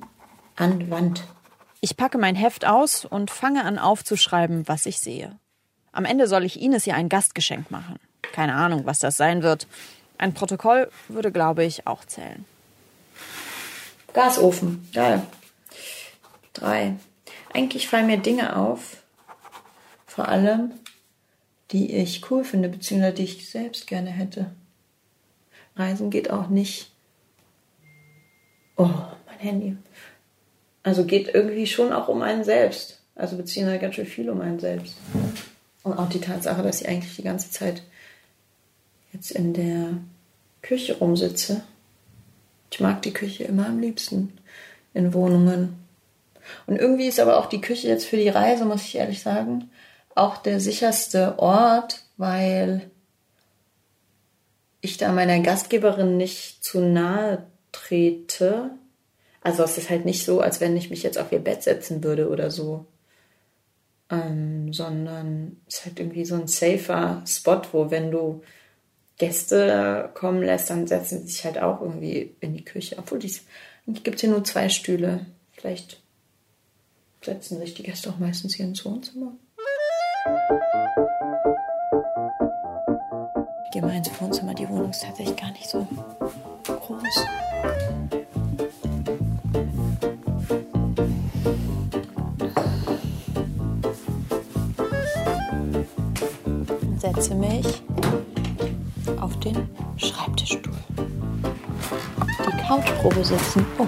an 0.56 0.90
Wand. 0.90 1.24
Ich 1.80 1.96
packe 1.96 2.18
mein 2.18 2.34
Heft 2.34 2.66
aus 2.66 3.04
und 3.04 3.30
fange 3.30 3.64
an 3.64 3.78
aufzuschreiben, 3.78 4.66
was 4.68 4.84
ich 4.86 4.98
sehe. 4.98 5.38
Am 5.92 6.04
Ende 6.04 6.26
soll 6.28 6.44
ich 6.44 6.60
Ines 6.60 6.84
ja 6.86 6.94
ein 6.94 7.08
Gastgeschenk 7.08 7.70
machen. 7.70 8.00
Keine 8.22 8.54
Ahnung, 8.54 8.86
was 8.86 9.00
das 9.00 9.16
sein 9.16 9.42
wird. 9.42 9.66
Ein 10.16 10.34
Protokoll 10.34 10.90
würde, 11.08 11.32
glaube 11.32 11.64
ich, 11.64 11.86
auch 11.86 12.04
zählen. 12.04 12.44
Gasofen, 14.12 14.88
geil. 14.92 15.22
Drei. 16.52 16.96
Eigentlich 17.52 17.88
fallen 17.88 18.06
mir 18.06 18.18
Dinge 18.18 18.56
auf, 18.56 19.02
vor 20.06 20.28
allem, 20.28 20.72
die 21.70 21.94
ich 21.94 22.30
cool 22.30 22.44
finde, 22.44 22.68
beziehungsweise 22.68 23.14
die 23.14 23.24
ich 23.24 23.48
selbst 23.48 23.86
gerne 23.86 24.10
hätte. 24.10 24.50
Reisen 25.76 26.10
geht 26.10 26.30
auch 26.30 26.48
nicht. 26.48 26.90
Oh, 28.78 28.88
mein 29.26 29.38
Handy. 29.38 29.76
Also 30.84 31.04
geht 31.04 31.34
irgendwie 31.34 31.66
schon 31.66 31.92
auch 31.92 32.08
um 32.08 32.22
einen 32.22 32.44
selbst. 32.44 33.02
Also 33.14 33.36
beziehungsweise 33.36 33.80
ganz 33.80 33.96
schön 33.96 34.06
viel 34.06 34.30
um 34.30 34.40
einen 34.40 34.60
selbst. 34.60 34.96
Und 35.82 35.98
auch 35.98 36.08
die 36.08 36.20
Tatsache, 36.20 36.62
dass 36.62 36.80
ich 36.80 36.88
eigentlich 36.88 37.16
die 37.16 37.22
ganze 37.22 37.50
Zeit 37.50 37.82
jetzt 39.12 39.32
in 39.32 39.52
der 39.52 39.98
Küche 40.62 40.96
rumsitze. 40.96 41.62
Ich 42.70 42.80
mag 42.80 43.02
die 43.02 43.12
Küche 43.12 43.44
immer 43.44 43.66
am 43.66 43.80
liebsten 43.80 44.38
in 44.94 45.12
Wohnungen. 45.12 45.76
Und 46.66 46.76
irgendwie 46.76 47.08
ist 47.08 47.20
aber 47.20 47.38
auch 47.38 47.46
die 47.46 47.60
Küche 47.60 47.88
jetzt 47.88 48.06
für 48.06 48.16
die 48.16 48.28
Reise, 48.28 48.64
muss 48.64 48.84
ich 48.84 48.96
ehrlich 48.96 49.20
sagen, 49.20 49.70
auch 50.14 50.36
der 50.36 50.60
sicherste 50.60 51.38
Ort, 51.38 52.04
weil 52.16 52.90
ich 54.80 54.96
da 54.96 55.12
meiner 55.12 55.40
Gastgeberin 55.40 56.16
nicht 56.16 56.64
zu 56.64 56.80
nahe 56.80 57.46
trete. 57.72 58.70
Also 59.40 59.62
es 59.62 59.78
ist 59.78 59.90
halt 59.90 60.04
nicht 60.04 60.24
so, 60.24 60.40
als 60.40 60.60
wenn 60.60 60.76
ich 60.76 60.90
mich 60.90 61.02
jetzt 61.02 61.18
auf 61.18 61.32
ihr 61.32 61.38
Bett 61.38 61.62
setzen 61.62 62.02
würde 62.04 62.28
oder 62.28 62.50
so. 62.50 62.86
Ähm, 64.10 64.72
sondern 64.72 65.60
es 65.66 65.78
ist 65.78 65.86
halt 65.86 66.00
irgendwie 66.00 66.24
so 66.24 66.34
ein 66.34 66.48
safer 66.48 67.22
Spot, 67.26 67.62
wo 67.72 67.90
wenn 67.90 68.10
du 68.10 68.42
Gäste 69.18 70.10
kommen 70.14 70.42
lässt, 70.42 70.70
dann 70.70 70.86
setzen 70.86 71.22
sie 71.22 71.32
sich 71.32 71.44
halt 71.44 71.58
auch 71.58 71.82
irgendwie 71.82 72.34
in 72.40 72.54
die 72.54 72.64
Küche. 72.64 72.96
Obwohl 72.98 73.18
dies, 73.18 73.44
eigentlich 73.86 74.04
gibt 74.04 74.16
es 74.16 74.20
hier 74.22 74.30
nur 74.30 74.44
zwei 74.44 74.68
Stühle. 74.68 75.26
Vielleicht 75.52 76.00
setzen 77.22 77.58
sich 77.58 77.74
die 77.74 77.82
Gäste 77.82 78.10
auch 78.10 78.18
meistens 78.18 78.54
hier 78.54 78.66
ins 78.66 78.84
Wohnzimmer. 78.84 79.32
Gehe 83.70 83.82
mal 83.82 83.94
ins 83.96 84.10
Wohnzimmer. 84.18 84.54
Die 84.54 84.66
Wohnung 84.68 84.90
ist 84.90 85.02
tatsächlich 85.02 85.36
gar 85.36 85.50
nicht 85.52 85.68
so 85.68 85.86
groß. 86.66 87.26
Setze 96.96 97.34
mich 97.34 97.82
auf 99.20 99.38
den 99.40 99.68
Schreibtischstuhl. 99.96 100.72
Die 102.46 102.62
Couchprobe 102.66 103.22
sitzen. 103.22 103.66
Oh. 103.78 103.86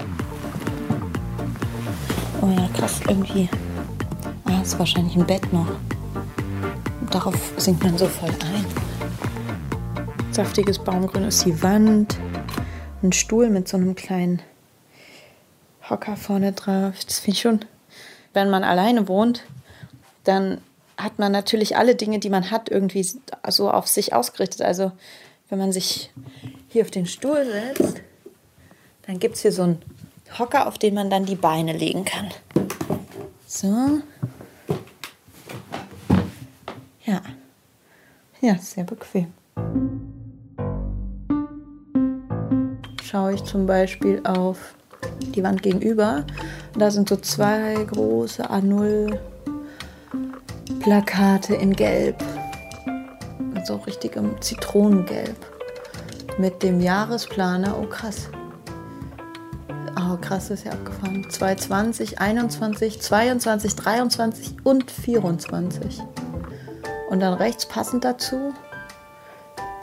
Oh 2.41 2.49
ja, 2.49 2.67
krass, 2.77 3.01
irgendwie. 3.07 3.49
Ah, 4.45 4.61
ist 4.61 4.77
wahrscheinlich 4.77 5.15
ein 5.15 5.25
Bett 5.25 5.51
noch. 5.51 5.67
Darauf 7.09 7.35
sinkt 7.57 7.83
man 7.83 7.97
so 7.97 8.05
voll 8.05 8.29
ein. 8.29 8.65
Saftiges 10.43 10.79
Baumgrün 10.79 11.25
ist 11.25 11.45
die 11.45 11.61
Wand. 11.61 12.17
Ein 13.03 13.11
Stuhl 13.11 13.51
mit 13.51 13.67
so 13.67 13.77
einem 13.77 13.93
kleinen 13.93 14.41
Hocker 15.87 16.17
vorne 16.17 16.51
drauf. 16.53 16.95
Das 17.05 17.19
finde 17.19 17.35
ich 17.35 17.41
schon. 17.41 17.59
Wenn 18.33 18.49
man 18.49 18.63
alleine 18.63 19.07
wohnt, 19.07 19.43
dann 20.23 20.59
hat 20.97 21.19
man 21.19 21.31
natürlich 21.31 21.77
alle 21.77 21.93
Dinge, 21.93 22.17
die 22.17 22.31
man 22.31 22.49
hat, 22.49 22.69
irgendwie 22.69 23.05
so 23.49 23.69
auf 23.69 23.87
sich 23.87 24.15
ausgerichtet. 24.15 24.63
Also 24.63 24.91
wenn 25.49 25.59
man 25.59 25.71
sich 25.71 26.11
hier 26.69 26.81
auf 26.85 26.91
den 26.91 27.05
Stuhl 27.05 27.45
setzt, 27.45 28.01
dann 29.05 29.19
gibt 29.19 29.35
es 29.35 29.43
hier 29.43 29.51
so 29.51 29.61
einen 29.61 29.83
Hocker, 30.39 30.65
auf 30.67 30.79
den 30.79 30.95
man 30.95 31.11
dann 31.11 31.27
die 31.27 31.35
Beine 31.35 31.73
legen 31.73 32.03
kann. 32.03 32.31
So. 33.45 34.01
Ja. 37.05 37.21
Ja, 38.41 38.57
sehr 38.57 38.85
bequem. 38.85 39.31
Schaue 43.11 43.33
ich 43.33 43.43
zum 43.43 43.65
Beispiel 43.65 44.21
auf 44.23 44.73
die 45.35 45.43
Wand 45.43 45.61
gegenüber. 45.61 46.23
Da 46.79 46.89
sind 46.91 47.09
so 47.09 47.17
zwei 47.17 47.73
große 47.91 48.49
A0 48.49 49.19
Plakate 50.79 51.55
in 51.55 51.75
Gelb. 51.75 52.23
So 53.65 53.75
richtig 53.75 54.15
im 54.15 54.41
Zitronengelb. 54.41 55.35
Mit 56.37 56.63
dem 56.63 56.79
Jahresplaner. 56.79 57.77
Oh 57.77 57.85
krass. 57.85 58.29
Oh 59.97 60.15
krass, 60.15 60.49
ist 60.49 60.63
ja 60.63 60.71
abgefahren. 60.71 61.29
2020, 61.29 62.21
21, 62.21 63.01
22, 63.01 63.75
23 63.75 64.55
und 64.63 64.89
24. 64.89 65.99
Und 67.09 67.19
dann 67.19 67.33
rechts 67.33 67.65
passend 67.65 68.05
dazu 68.05 68.53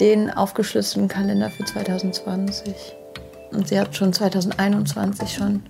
den 0.00 0.30
aufgeschlüsselten 0.30 1.08
Kalender 1.08 1.50
für 1.50 1.66
2020. 1.66 2.97
Und 3.58 3.66
sie 3.66 3.80
hat 3.80 3.96
schon 3.96 4.12
2021 4.12 5.34
schon 5.34 5.64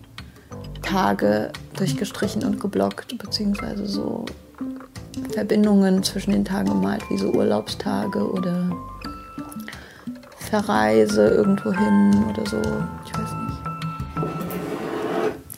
Tage 0.83 1.51
durchgestrichen 1.75 2.45
und 2.45 2.61
geblockt, 2.61 3.17
beziehungsweise 3.17 3.87
so 3.87 4.27
Verbindungen 5.33 6.03
zwischen 6.03 6.33
den 6.33 6.45
Tagen 6.45 6.69
gemalt, 6.69 7.03
wie 7.09 7.17
so 7.17 7.31
Urlaubstage 7.31 8.31
oder 8.31 8.71
Verreise 10.37 11.29
irgendwo 11.29 11.73
hin 11.73 12.27
oder 12.29 12.45
so. 12.45 12.61
Ich 13.07 13.15
weiß 13.19 13.31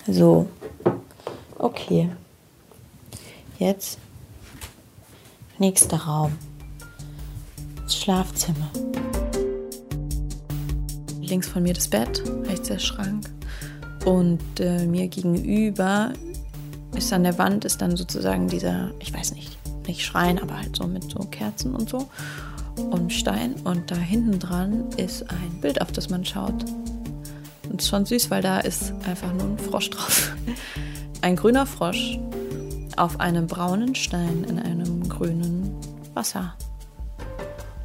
nicht. 0.07 0.17
So. 0.17 0.49
Okay. 1.59 2.11
Jetzt 3.59 3.99
nächster 5.59 5.97
Raum. 5.97 6.39
Das 7.83 7.97
Schlafzimmer. 7.97 8.71
Links 11.31 11.49
von 11.49 11.63
mir 11.63 11.73
das 11.73 11.89
Bett, 11.89 12.23
rechts 12.45 12.69
der 12.69 12.81
Schrank. 12.81 13.31
Und 14.05 14.41
äh, 14.59 14.87
mir 14.87 15.09
gegenüber 15.09 16.13
ist 16.97 17.13
an 17.13 17.23
der 17.23 17.39
Wand 17.39 17.65
ist 17.65 17.81
dann 17.81 17.97
sozusagen 17.97 18.49
dieser, 18.49 18.91
ich 18.99 19.15
weiß 19.15 19.35
nicht, 19.35 19.57
nicht 19.87 20.05
Schrein, 20.05 20.41
aber 20.41 20.57
halt 20.59 20.77
so 20.77 20.87
mit 20.87 21.11
so 21.11 21.21
Kerzen 21.21 21.75
und 21.75 21.89
so 21.89 22.09
und 22.91 23.13
Stein. 23.13 23.55
Und 23.65 23.91
da 23.91 23.97
hinten 23.97 24.39
dran 24.39 24.87
ist 24.97 25.31
ein 25.31 25.61
Bild, 25.61 25.81
auf 25.81 25.93
das 25.93 26.11
man 26.11 26.25
schaut. 26.25 26.65
Und 27.69 27.77
es 27.81 27.85
ist 27.85 27.91
schon 27.91 28.07
süß, 28.07 28.31
weil 28.31 28.43
da 28.43 28.59
ist 28.59 28.93
einfach 29.07 29.33
nur 29.33 29.45
ein 29.45 29.59
Frosch 29.59 29.91
drauf. 29.91 30.33
Ein 31.23 31.37
grüner 31.37 31.67
Frosch 31.67 32.19
auf 32.97 33.21
einem 33.21 33.47
braunen 33.47 33.95
Stein 33.95 34.43
in 34.49 34.59
einem 34.59 35.07
grünen 35.07 35.77
Wasser. 36.15 36.55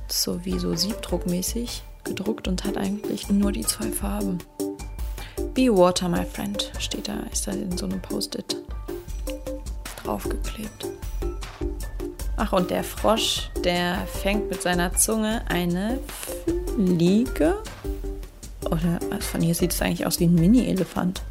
So 0.07 0.45
wie 0.45 0.57
so 0.57 0.73
siebdruckmäßig 0.73 1.83
gedruckt 2.05 2.47
und 2.47 2.63
hat 2.63 2.77
eigentlich 2.77 3.29
nur 3.29 3.51
die 3.51 3.65
zwei 3.65 3.91
Farben. 3.91 4.37
Be 5.53 5.67
water, 5.69 6.07
my 6.07 6.23
friend, 6.25 6.71
steht 6.79 7.07
da, 7.07 7.19
ist 7.31 7.47
da 7.47 7.51
in 7.51 7.77
so 7.77 7.85
einem 7.85 8.01
Post-it 8.01 8.55
draufgeklebt. 10.03 10.85
Ach, 12.37 12.53
und 12.53 12.69
der 12.69 12.83
Frosch, 12.83 13.49
der 13.63 14.05
fängt 14.21 14.49
mit 14.49 14.61
seiner 14.61 14.93
Zunge 14.93 15.41
eine 15.49 15.99
Fliege. 16.75 17.55
Oder 18.65 18.99
also 19.09 19.21
von 19.21 19.41
hier 19.41 19.55
sieht 19.55 19.73
es 19.73 19.81
eigentlich 19.81 20.05
aus 20.05 20.19
wie 20.19 20.25
ein 20.25 20.35
Mini-Elefant. 20.35 21.21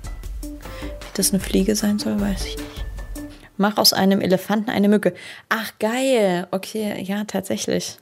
Wie 0.42 1.14
das 1.14 1.30
eine 1.30 1.40
Fliege 1.40 1.76
sein 1.76 1.98
soll, 1.98 2.20
weiß 2.20 2.46
ich 2.46 2.56
nicht. 2.56 2.84
Mach 3.56 3.76
aus 3.76 3.92
einem 3.92 4.20
Elefanten 4.20 4.70
eine 4.70 4.88
Mücke. 4.88 5.14
Ach, 5.48 5.72
geil. 5.78 6.48
Okay, 6.50 7.02
ja, 7.02 7.24
tatsächlich. 7.24 7.98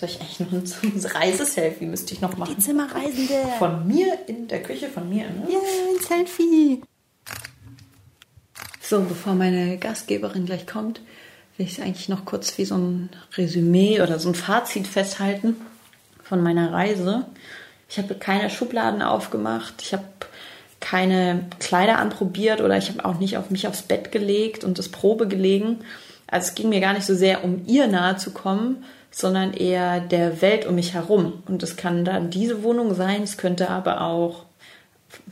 Soll 0.00 0.08
ich 0.08 0.18
eigentlich 0.18 0.40
noch 0.40 0.50
ein 0.50 1.10
Reiseselfie 1.14 1.84
müsste 1.84 2.14
ich 2.14 2.22
noch 2.22 2.34
machen? 2.34 2.54
Die 2.56 2.62
Zimmerreisende. 2.62 3.34
Von 3.58 3.86
mir 3.86 4.06
in 4.28 4.48
der 4.48 4.62
Küche, 4.62 4.88
von 4.88 5.06
mir. 5.06 5.24
Ne? 5.24 5.46
Ja, 5.50 5.58
ein 5.58 6.02
Selfie. 6.02 6.80
So, 8.80 9.02
bevor 9.02 9.34
meine 9.34 9.76
Gastgeberin 9.76 10.46
gleich 10.46 10.66
kommt, 10.66 11.02
will 11.58 11.66
ich 11.66 11.82
eigentlich 11.82 12.08
noch 12.08 12.24
kurz 12.24 12.56
wie 12.56 12.64
so 12.64 12.76
ein 12.76 13.10
Resümee 13.36 14.00
oder 14.00 14.18
so 14.18 14.30
ein 14.30 14.34
Fazit 14.34 14.86
festhalten 14.86 15.56
von 16.22 16.42
meiner 16.42 16.72
Reise. 16.72 17.26
Ich 17.90 17.98
habe 17.98 18.14
keine 18.14 18.48
Schubladen 18.48 19.02
aufgemacht, 19.02 19.82
ich 19.82 19.92
habe 19.92 20.04
keine 20.80 21.44
Kleider 21.58 21.98
anprobiert 21.98 22.62
oder 22.62 22.78
ich 22.78 22.88
habe 22.88 23.04
auch 23.04 23.18
nicht 23.18 23.36
auf 23.36 23.50
mich 23.50 23.68
aufs 23.68 23.82
Bett 23.82 24.12
gelegt 24.12 24.64
und 24.64 24.78
das 24.78 24.88
Probe 24.88 25.28
gelegen. 25.28 25.80
Also 26.26 26.48
es 26.48 26.54
ging 26.54 26.70
mir 26.70 26.80
gar 26.80 26.94
nicht 26.94 27.04
so 27.04 27.14
sehr 27.14 27.44
um 27.44 27.66
ihr 27.66 27.86
nahe 27.86 28.16
zu 28.16 28.30
kommen, 28.30 28.82
sondern 29.10 29.52
eher 29.52 30.00
der 30.00 30.40
Welt 30.40 30.66
um 30.66 30.76
mich 30.76 30.94
herum. 30.94 31.42
Und 31.46 31.62
es 31.62 31.76
kann 31.76 32.04
dann 32.04 32.30
diese 32.30 32.62
Wohnung 32.62 32.94
sein, 32.94 33.22
es 33.22 33.36
könnte 33.36 33.68
aber 33.70 34.02
auch 34.02 34.44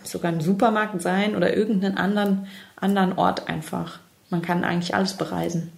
sogar 0.03 0.33
ein 0.33 0.41
Supermarkt 0.41 1.01
sein 1.01 1.37
oder 1.37 1.57
irgendeinen 1.57 1.97
anderen, 1.97 2.47
anderen 2.77 3.17
Ort 3.17 3.49
einfach. 3.49 4.01
Man 4.31 4.43
kann 4.43 4.65
eigentlich 4.65 4.95
alles 4.95 5.15
bereisen, 5.15 5.73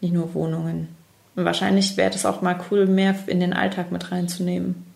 nicht 0.00 0.12
nur 0.12 0.34
Wohnungen. 0.34 0.88
Und 1.36 1.44
wahrscheinlich 1.44 1.96
wäre 1.96 2.14
es 2.14 2.26
auch 2.26 2.42
mal 2.42 2.60
cool, 2.70 2.86
mehr 2.86 3.14
in 3.26 3.40
den 3.40 3.52
Alltag 3.52 3.92
mit 3.92 4.12
reinzunehmen. 4.12 4.86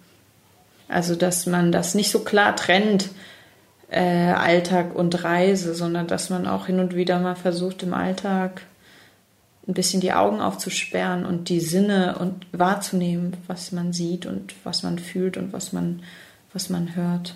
Also, 0.88 1.16
dass 1.16 1.46
man 1.46 1.72
das 1.72 1.94
nicht 1.94 2.10
so 2.10 2.20
klar 2.20 2.54
trennt, 2.56 3.08
äh, 3.90 4.32
Alltag 4.32 4.94
und 4.94 5.24
Reise, 5.24 5.74
sondern 5.74 6.06
dass 6.06 6.28
man 6.28 6.46
auch 6.46 6.66
hin 6.66 6.80
und 6.80 6.94
wieder 6.94 7.18
mal 7.20 7.36
versucht, 7.36 7.82
im 7.82 7.94
Alltag 7.94 8.62
ein 9.66 9.74
bisschen 9.74 10.00
die 10.00 10.12
Augen 10.12 10.40
aufzusperren 10.40 11.24
und 11.24 11.48
die 11.48 11.60
Sinne 11.60 12.18
und 12.18 12.46
wahrzunehmen, 12.52 13.36
was 13.46 13.72
man 13.72 13.92
sieht 13.92 14.26
und 14.26 14.54
was 14.64 14.82
man 14.82 14.98
fühlt 14.98 15.36
und 15.36 15.52
was 15.52 15.72
man, 15.72 16.02
was 16.52 16.68
man 16.68 16.94
hört. 16.94 17.34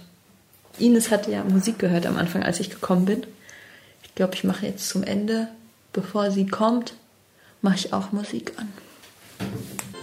Ines 0.79 1.11
hatte 1.11 1.31
ja 1.33 1.43
Musik 1.45 1.79
gehört 1.79 2.07
am 2.07 2.17
Anfang, 2.17 2.43
als 2.43 2.61
ich 2.61 2.71
gekommen 2.71 3.07
bin. 3.07 3.27
Ich 4.03 4.14
glaube, 4.14 4.35
ich 4.35 4.45
mache 4.45 4.67
jetzt 4.67 4.88
zum 4.88 5.03
Ende, 5.03 5.49
bevor 5.93 6.31
sie 6.31 6.47
kommt, 6.47 6.95
mache 7.62 7.77
ich 7.77 7.93
auch 7.93 8.12
Musik 8.12 8.53
an. 8.57 8.69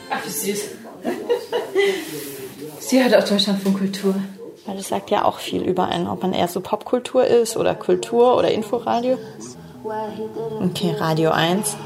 Ach, 0.10 0.26
wie 0.26 0.30
süß. 0.30 0.62
sie 2.80 3.04
hört 3.04 3.16
auch 3.16 3.28
Deutschland 3.28 3.62
von 3.62 3.74
Kultur. 3.74 4.16
Weil 4.66 4.78
das 4.78 4.88
sagt 4.88 5.12
ja 5.12 5.26
auch 5.26 5.38
viel 5.38 5.62
über 5.62 5.88
einen, 5.90 6.08
ob 6.08 6.24
man 6.24 6.34
eher 6.34 6.48
so 6.48 6.60
Popkultur 6.60 7.26
ist 7.26 7.56
oder 7.56 7.76
Kultur 7.76 8.36
oder 8.36 8.50
Inforadio. 8.50 9.20
Okay, 10.60 10.96
Radio 10.98 11.30
1. 11.30 11.78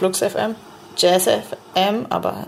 Flux 0.00 0.20
FM, 0.20 0.54
Jazz 0.96 1.28
FM, 1.28 2.06
aber 2.08 2.46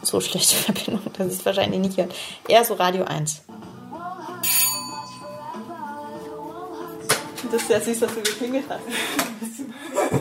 so 0.00 0.22
schlechte 0.22 0.54
Verbindung, 0.72 1.02
das 1.18 1.26
ist 1.34 1.44
wahrscheinlich 1.44 1.78
nicht 1.78 1.96
hier. 1.96 2.08
Eher 2.48 2.64
so 2.64 2.72
Radio 2.72 3.04
1. 3.04 3.42
Das 7.52 7.60
ist 7.60 7.68
ja 7.68 7.78
süß, 7.78 8.00
dass 8.00 8.14
du 8.14 8.22
geklingelt 8.22 8.64
hast. 8.70 8.80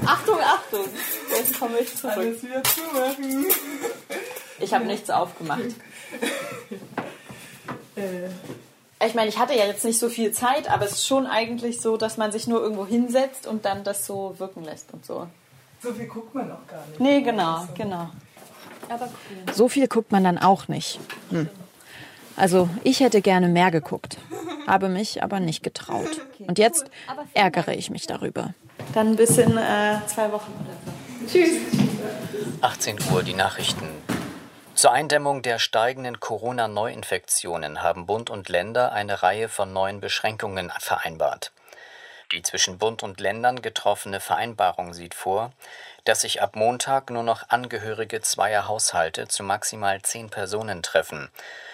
Achtung, 0.06 0.36
Achtung! 0.42 0.86
Jetzt 1.30 1.58
komme 1.58 1.80
ich 1.80 1.96
zurück. 1.96 2.18
Alles 2.18 2.44
wieder 2.44 2.62
zumachen. 2.66 3.46
Ich 4.60 4.74
habe 4.74 4.84
nichts 4.84 5.10
aufgemacht. 5.10 5.62
Ich 9.06 9.16
meine, 9.16 9.28
ich 9.28 9.38
hatte 9.38 9.54
ja 9.54 9.66
jetzt 9.66 9.84
nicht 9.84 10.00
so 10.00 10.08
viel 10.08 10.32
Zeit, 10.32 10.72
aber 10.72 10.86
es 10.86 10.94
ist 10.94 11.08
schon 11.08 11.28
eigentlich 11.28 11.82
so, 11.82 11.98
dass 11.98 12.16
man 12.16 12.32
sich 12.32 12.48
nur 12.48 12.62
irgendwo 12.62 12.86
hinsetzt 12.86 13.48
und 13.48 13.66
dann 13.66 13.84
das 13.84 14.06
so 14.06 14.36
wirken 14.38 14.64
lässt 14.64 14.94
und 14.94 15.06
so. 15.06 15.28
So 15.84 15.94
viel 15.94 16.08
guckt 16.08 16.34
man 16.34 16.50
auch 16.50 16.66
gar 16.66 16.86
nicht. 16.88 17.00
Nee, 17.02 17.22
genau, 17.22 17.68
genau. 17.76 18.10
Aber 18.88 19.06
cool. 19.06 19.54
So 19.54 19.68
viel 19.68 19.88
guckt 19.88 20.14
man 20.14 20.24
dann 20.24 20.38
auch 20.38 20.70
nicht. 20.70 21.00
Hm. 21.30 21.50
Also 22.38 22.70
ich 22.84 23.02
hätte 23.02 23.22
gerne 23.22 23.50
mehr 23.50 23.70
geguckt, 23.70 24.18
habe 24.66 24.88
mich 24.88 25.22
aber 25.22 25.42
nicht 25.42 25.62
getraut. 25.62 26.22
Und 26.40 26.58
jetzt 26.58 26.86
ärgere 27.34 27.74
ich 27.74 27.90
mich 27.90 28.08
darüber. 28.08 28.54
Dann 28.94 29.18
bis 29.18 29.38
in 29.38 29.58
äh, 29.58 29.98
zwei 30.08 30.32
Wochen 30.32 30.54
oder 30.54 30.74
so. 30.86 31.28
Tschüss. 31.32 31.62
18 32.62 32.98
Uhr 33.12 33.24
die 33.24 33.34
Nachrichten. 33.34 33.90
Zur 34.76 34.94
Eindämmung 34.94 35.42
der 35.42 35.60
steigenden 35.60 36.20
Corona-Neuinfektionen 36.20 37.84
haben 37.84 38.06
Bund 38.06 38.30
und 38.30 38.50
Länder 38.50 38.94
eine 38.94 39.22
Reihe 39.22 39.50
von 39.50 39.72
neuen 39.72 40.00
Beschränkungen 40.00 40.72
vereinbart. 40.80 41.52
Die 42.34 42.42
zwischen 42.42 42.80
Bund 42.80 43.04
und 43.04 43.20
Ländern 43.20 43.62
getroffene 43.62 44.20
Vereinbarung 44.20 44.94
sieht 44.94 45.14
vor, 45.14 45.52
dass 46.04 46.22
sich 46.22 46.42
ab 46.42 46.56
Montag 46.56 47.12
nur 47.12 47.24
noch 47.24 47.50
Angehörige 47.50 48.22
zweier 48.22 48.68
Haushalte 48.68 49.28
zu 49.28 49.44
maximal 49.44 50.02
zehn 50.02 50.30
Personen 50.30 50.82
treffen. 50.82 51.30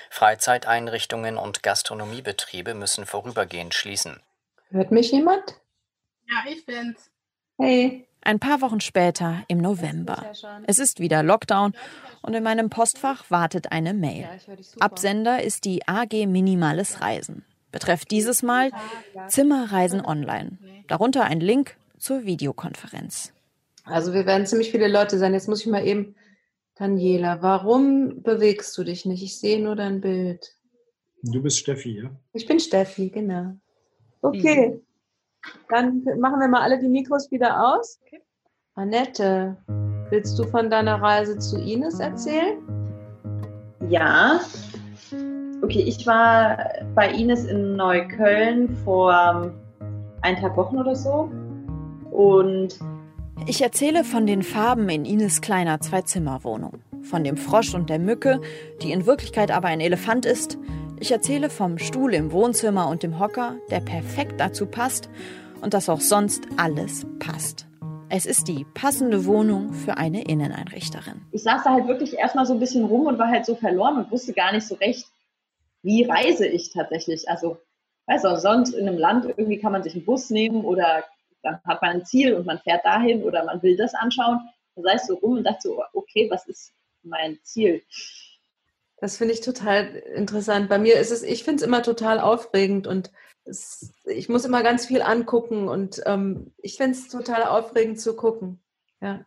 Freizeiteinrichtungen 0.09 1.37
und 1.37 1.63
Gastronomiebetriebe 1.63 2.73
müssen 2.73 3.05
vorübergehend 3.05 3.73
schließen. 3.73 4.19
Hört 4.69 4.91
mich 4.91 5.11
jemand? 5.11 5.55
Ja, 6.27 6.51
ich 6.51 6.65
bin's. 6.65 7.09
Hey. 7.57 8.05
Ein 8.21 8.39
paar 8.39 8.59
Wochen 8.59 8.81
später, 8.81 9.43
im 9.47 9.59
November. 9.59 10.25
Es 10.67 10.77
ist 10.77 10.99
wieder 10.99 11.23
Lockdown 11.23 11.73
und 12.21 12.33
in 12.33 12.43
meinem 12.43 12.69
Postfach 12.69 13.23
wartet 13.29 13.71
eine 13.71 13.93
Mail. 13.93 14.27
Absender 14.81 15.41
ist 15.41 15.63
die 15.63 15.87
AG 15.87 16.27
Minimales 16.27 16.99
Reisen. 16.99 17.45
Betreff 17.71 18.05
dieses 18.05 18.43
Mal 18.43 18.71
Zimmerreisen 19.27 20.03
online. 20.03 20.57
Darunter 20.87 21.23
ein 21.23 21.39
Link 21.39 21.75
zur 21.97 22.25
Videokonferenz. 22.25 23.33
Also 23.83 24.13
wir 24.13 24.25
werden 24.25 24.45
ziemlich 24.45 24.71
viele 24.71 24.87
Leute 24.87 25.17
sein. 25.17 25.33
Jetzt 25.33 25.47
muss 25.47 25.61
ich 25.61 25.67
mal 25.67 25.85
eben, 25.85 26.15
Daniela, 26.75 27.41
warum 27.41 28.21
bewegst 28.21 28.77
du 28.77 28.83
dich 28.83 29.05
nicht? 29.05 29.23
Ich 29.23 29.39
sehe 29.39 29.61
nur 29.61 29.75
dein 29.75 30.01
Bild. 30.01 30.55
Du 31.23 31.41
bist 31.41 31.59
Steffi, 31.59 32.01
ja? 32.01 32.09
Ich 32.33 32.45
bin 32.45 32.59
Steffi, 32.59 33.09
genau. 33.09 33.53
Okay, 34.21 34.81
dann 35.69 36.03
machen 36.19 36.39
wir 36.39 36.47
mal 36.47 36.61
alle 36.61 36.79
die 36.79 36.87
Mikros 36.87 37.29
wieder 37.31 37.73
aus. 37.73 37.99
Okay. 38.05 38.21
Annette, 38.75 39.57
willst 40.09 40.39
du 40.39 40.45
von 40.45 40.69
deiner 40.69 41.01
Reise 41.01 41.37
zu 41.37 41.57
Ines 41.57 41.99
erzählen? 41.99 42.57
Ja, 43.89 44.39
Okay, 45.61 45.81
ich 45.81 46.07
war 46.07 46.69
bei 46.95 47.11
Ines 47.11 47.45
in 47.45 47.75
Neukölln 47.75 48.75
vor 48.83 49.51
eineinhalb 50.21 50.55
Wochen 50.55 50.77
oder 50.77 50.95
so. 50.95 51.29
Und 52.11 52.79
ich 53.45 53.61
erzähle 53.61 54.03
von 54.03 54.25
den 54.25 54.43
Farben 54.43 54.87
in 54.89 55.05
Ines 55.05 55.41
kleiner 55.41 55.79
Zwei-Zimmer-Wohnung. 55.81 56.81
Von 57.01 57.23
dem 57.23 57.37
Frosch 57.37 57.73
und 57.73 57.89
der 57.89 57.99
Mücke, 57.99 58.41
die 58.81 58.91
in 58.91 59.05
Wirklichkeit 59.05 59.51
aber 59.51 59.67
ein 59.67 59.79
Elefant 59.79 60.25
ist. 60.25 60.57
Ich 60.99 61.11
erzähle 61.11 61.49
vom 61.49 61.77
Stuhl 61.77 62.13
im 62.13 62.31
Wohnzimmer 62.31 62.89
und 62.89 63.03
dem 63.03 63.19
Hocker, 63.19 63.55
der 63.69 63.79
perfekt 63.79 64.39
dazu 64.39 64.65
passt 64.65 65.09
und 65.61 65.73
dass 65.73 65.89
auch 65.89 66.01
sonst 66.01 66.43
alles 66.57 67.05
passt. 67.19 67.67
Es 68.09 68.25
ist 68.25 68.47
die 68.47 68.65
passende 68.73 69.25
Wohnung 69.25 69.71
für 69.73 69.97
eine 69.97 70.23
Inneneinrichterin. 70.23 71.21
Ich 71.31 71.43
saß 71.43 71.63
da 71.63 71.71
halt 71.71 71.87
wirklich 71.87 72.17
erstmal 72.17 72.45
so 72.45 72.53
ein 72.53 72.59
bisschen 72.59 72.85
rum 72.85 73.05
und 73.05 73.19
war 73.19 73.27
halt 73.27 73.45
so 73.45 73.55
verloren 73.55 73.97
und 73.97 74.11
wusste 74.11 74.33
gar 74.33 74.51
nicht 74.51 74.67
so 74.67 74.75
recht, 74.75 75.08
wie 75.81 76.03
reise 76.03 76.47
ich 76.47 76.71
tatsächlich? 76.71 77.29
Also, 77.29 77.57
weiß 78.07 78.25
auch, 78.25 78.37
sonst 78.37 78.73
in 78.73 78.87
einem 78.87 78.97
Land 78.97 79.25
irgendwie 79.25 79.59
kann 79.59 79.71
man 79.71 79.83
sich 79.83 79.93
einen 79.93 80.05
Bus 80.05 80.29
nehmen 80.29 80.65
oder 80.65 81.03
dann 81.43 81.61
hat 81.63 81.81
man 81.81 81.91
ein 81.91 82.05
Ziel 82.05 82.33
und 82.33 82.45
man 82.45 82.59
fährt 82.59 82.83
dahin 82.85 83.23
oder 83.23 83.45
man 83.45 83.61
will 83.61 83.77
das 83.77 83.93
anschauen. 83.93 84.39
Da 84.75 84.81
sei 84.81 84.93
es 84.93 85.07
so 85.07 85.15
rum 85.15 85.37
und 85.37 85.43
dachte 85.43 85.69
so, 85.69 85.83
okay, 85.93 86.29
was 86.29 86.47
ist 86.47 86.73
mein 87.03 87.39
Ziel? 87.43 87.81
Das 88.97 89.17
finde 89.17 89.33
ich 89.33 89.41
total 89.41 89.95
interessant. 90.15 90.67
Bei 90.69 90.77
mir 90.77 90.99
ist 90.99 91.11
es, 91.11 91.23
ich 91.23 91.43
finde 91.43 91.61
es 91.61 91.67
immer 91.67 91.81
total 91.83 92.19
aufregend 92.19 92.85
und 92.85 93.11
es, 93.45 93.93
ich 94.05 94.27
muss 94.27 94.45
immer 94.45 94.63
ganz 94.63 94.85
viel 94.85 95.01
angucken 95.01 95.69
und 95.69 96.01
ähm, 96.05 96.53
ich 96.57 96.75
finde 96.75 96.91
es 96.91 97.07
total 97.07 97.43
aufregend 97.43 97.99
zu 97.99 98.15
gucken. 98.15 98.59
Ja. 99.01 99.25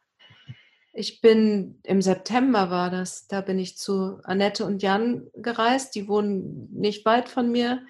Ich 0.94 1.22
bin 1.22 1.80
im 1.84 2.02
September 2.02 2.70
war 2.70 2.90
das, 2.90 3.26
da 3.26 3.40
bin 3.40 3.58
ich 3.58 3.78
zu 3.78 4.20
Annette 4.24 4.66
und 4.66 4.82
Jan 4.82 5.30
gereist, 5.34 5.94
die 5.94 6.06
wohnen 6.06 6.68
nicht 6.70 7.06
weit 7.06 7.30
von 7.30 7.50
mir. 7.50 7.86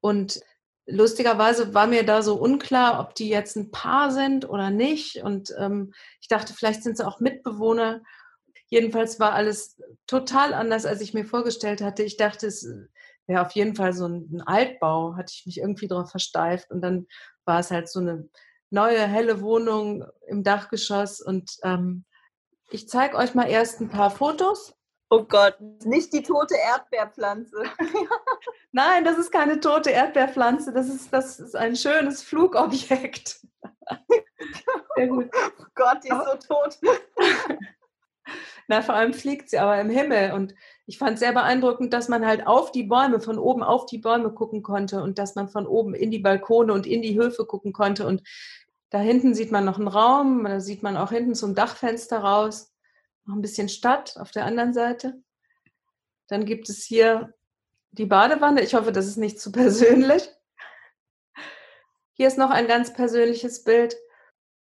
Und 0.00 0.40
lustigerweise 0.86 1.74
war 1.74 1.86
mir 1.86 2.04
da 2.04 2.22
so 2.22 2.36
unklar, 2.36 3.00
ob 3.00 3.14
die 3.14 3.28
jetzt 3.28 3.56
ein 3.56 3.70
Paar 3.70 4.10
sind 4.10 4.48
oder 4.48 4.70
nicht. 4.70 5.16
Und 5.16 5.54
ähm, 5.58 5.92
ich 6.20 6.28
dachte, 6.28 6.54
vielleicht 6.54 6.82
sind 6.82 6.96
sie 6.96 7.06
auch 7.06 7.20
Mitbewohner. 7.20 8.02
Jedenfalls 8.68 9.20
war 9.20 9.32
alles 9.32 9.78
total 10.06 10.54
anders, 10.54 10.86
als 10.86 11.02
ich 11.02 11.12
mir 11.12 11.24
vorgestellt 11.24 11.82
hatte. 11.82 12.02
Ich 12.02 12.16
dachte, 12.16 12.46
es 12.46 12.66
wäre 13.26 13.44
auf 13.44 13.52
jeden 13.52 13.74
Fall 13.74 13.92
so 13.92 14.06
ein, 14.06 14.42
Altbau, 14.46 15.16
hatte 15.16 15.32
ich 15.34 15.44
mich 15.44 15.58
irgendwie 15.58 15.88
darauf 15.88 16.10
versteift. 16.10 16.70
Und 16.70 16.80
dann 16.80 17.06
war 17.44 17.60
es 17.60 17.70
halt 17.70 17.88
so 17.88 18.00
eine 18.00 18.28
neue, 18.70 19.06
helle 19.06 19.40
Wohnung 19.40 20.04
im 20.26 20.42
Dachgeschoss 20.42 21.20
und 21.20 21.56
ähm, 21.62 22.04
ich 22.70 22.88
zeige 22.88 23.16
euch 23.16 23.34
mal 23.34 23.48
erst 23.48 23.80
ein 23.80 23.88
paar 23.88 24.10
Fotos. 24.10 24.74
Oh 25.08 25.22
Gott, 25.22 25.56
nicht 25.84 26.12
die 26.12 26.22
tote 26.22 26.56
Erdbeerpflanze. 26.56 27.62
Nein, 28.72 29.04
das 29.04 29.18
ist 29.18 29.30
keine 29.30 29.60
tote 29.60 29.90
Erdbeerpflanze, 29.90 30.72
das 30.72 30.88
ist, 30.88 31.12
das 31.12 31.38
ist 31.38 31.54
ein 31.54 31.76
schönes 31.76 32.22
Flugobjekt. 32.22 33.40
Sehr 34.96 35.06
gut. 35.06 35.30
Oh 35.60 35.64
Gott, 35.76 36.02
die 36.02 36.08
ist 36.08 36.24
so 36.24 36.54
tot. 36.54 36.78
Na, 38.68 38.82
vor 38.82 38.96
allem 38.96 39.14
fliegt 39.14 39.50
sie 39.50 39.58
aber 39.58 39.80
im 39.80 39.90
Himmel. 39.90 40.32
Und 40.32 40.54
ich 40.86 40.98
fand 40.98 41.14
es 41.14 41.20
sehr 41.20 41.32
beeindruckend, 41.32 41.92
dass 41.92 42.08
man 42.08 42.24
halt 42.24 42.46
auf 42.46 42.70
die 42.70 42.84
Bäume, 42.84 43.20
von 43.20 43.38
oben 43.38 43.64
auf 43.64 43.86
die 43.86 43.98
Bäume 43.98 44.30
gucken 44.30 44.62
konnte 44.62 45.02
und 45.02 45.18
dass 45.18 45.34
man 45.34 45.48
von 45.48 45.66
oben 45.66 45.94
in 45.94 46.12
die 46.12 46.20
Balkone 46.20 46.72
und 46.72 46.86
in 46.86 47.02
die 47.02 47.18
Höfe 47.18 47.44
gucken 47.44 47.72
konnte. 47.72 48.06
Und 48.06 48.22
da 48.90 48.98
hinten 48.98 49.34
sieht 49.34 49.50
man 49.50 49.64
noch 49.64 49.78
einen 49.78 49.88
Raum, 49.88 50.44
da 50.44 50.60
sieht 50.60 50.84
man 50.84 50.96
auch 50.96 51.10
hinten 51.10 51.34
zum 51.34 51.56
Dachfenster 51.56 52.20
raus, 52.20 52.72
noch 53.24 53.34
ein 53.34 53.42
bisschen 53.42 53.68
Stadt 53.68 54.16
auf 54.16 54.30
der 54.30 54.44
anderen 54.44 54.72
Seite. 54.72 55.20
Dann 56.28 56.44
gibt 56.44 56.68
es 56.68 56.84
hier 56.84 57.34
die 57.90 58.06
Badewanne. 58.06 58.62
Ich 58.62 58.74
hoffe, 58.74 58.92
das 58.92 59.06
ist 59.06 59.16
nicht 59.16 59.40
zu 59.40 59.50
persönlich. 59.52 60.30
Hier 62.12 62.28
ist 62.28 62.38
noch 62.38 62.50
ein 62.50 62.68
ganz 62.68 62.92
persönliches 62.92 63.64
Bild. 63.64 63.96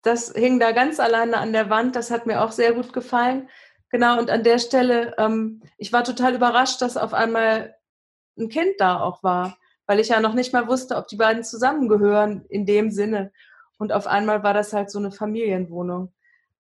Das 0.01 0.31
hing 0.31 0.59
da 0.59 0.71
ganz 0.71 1.01
alleine 1.01 1.37
an 1.37 1.51
der 1.51 1.69
Wand. 1.69 1.97
Das 1.97 2.09
hat 2.09 2.25
mir 2.25 2.41
auch 2.41 2.51
sehr 2.51 2.73
gut 2.73 2.93
gefallen. 2.93 3.49
Genau, 3.95 4.19
und 4.19 4.29
an 4.29 4.43
der 4.43 4.59
Stelle, 4.59 5.15
ähm, 5.17 5.61
ich 5.77 5.93
war 5.93 6.03
total 6.03 6.35
überrascht, 6.35 6.81
dass 6.81 6.97
auf 6.97 7.13
einmal 7.13 7.77
ein 8.37 8.49
Kind 8.49 8.73
da 8.77 8.99
auch 8.99 9.23
war, 9.23 9.57
weil 9.87 10.01
ich 10.01 10.09
ja 10.09 10.19
noch 10.19 10.33
nicht 10.33 10.51
mal 10.51 10.67
wusste, 10.67 10.97
ob 10.97 11.07
die 11.07 11.15
beiden 11.15 11.45
zusammengehören 11.45 12.43
in 12.49 12.65
dem 12.65 12.91
Sinne. 12.91 13.31
Und 13.77 13.93
auf 13.93 14.05
einmal 14.05 14.43
war 14.43 14.53
das 14.53 14.73
halt 14.73 14.91
so 14.91 14.99
eine 14.99 15.11
Familienwohnung 15.11 16.11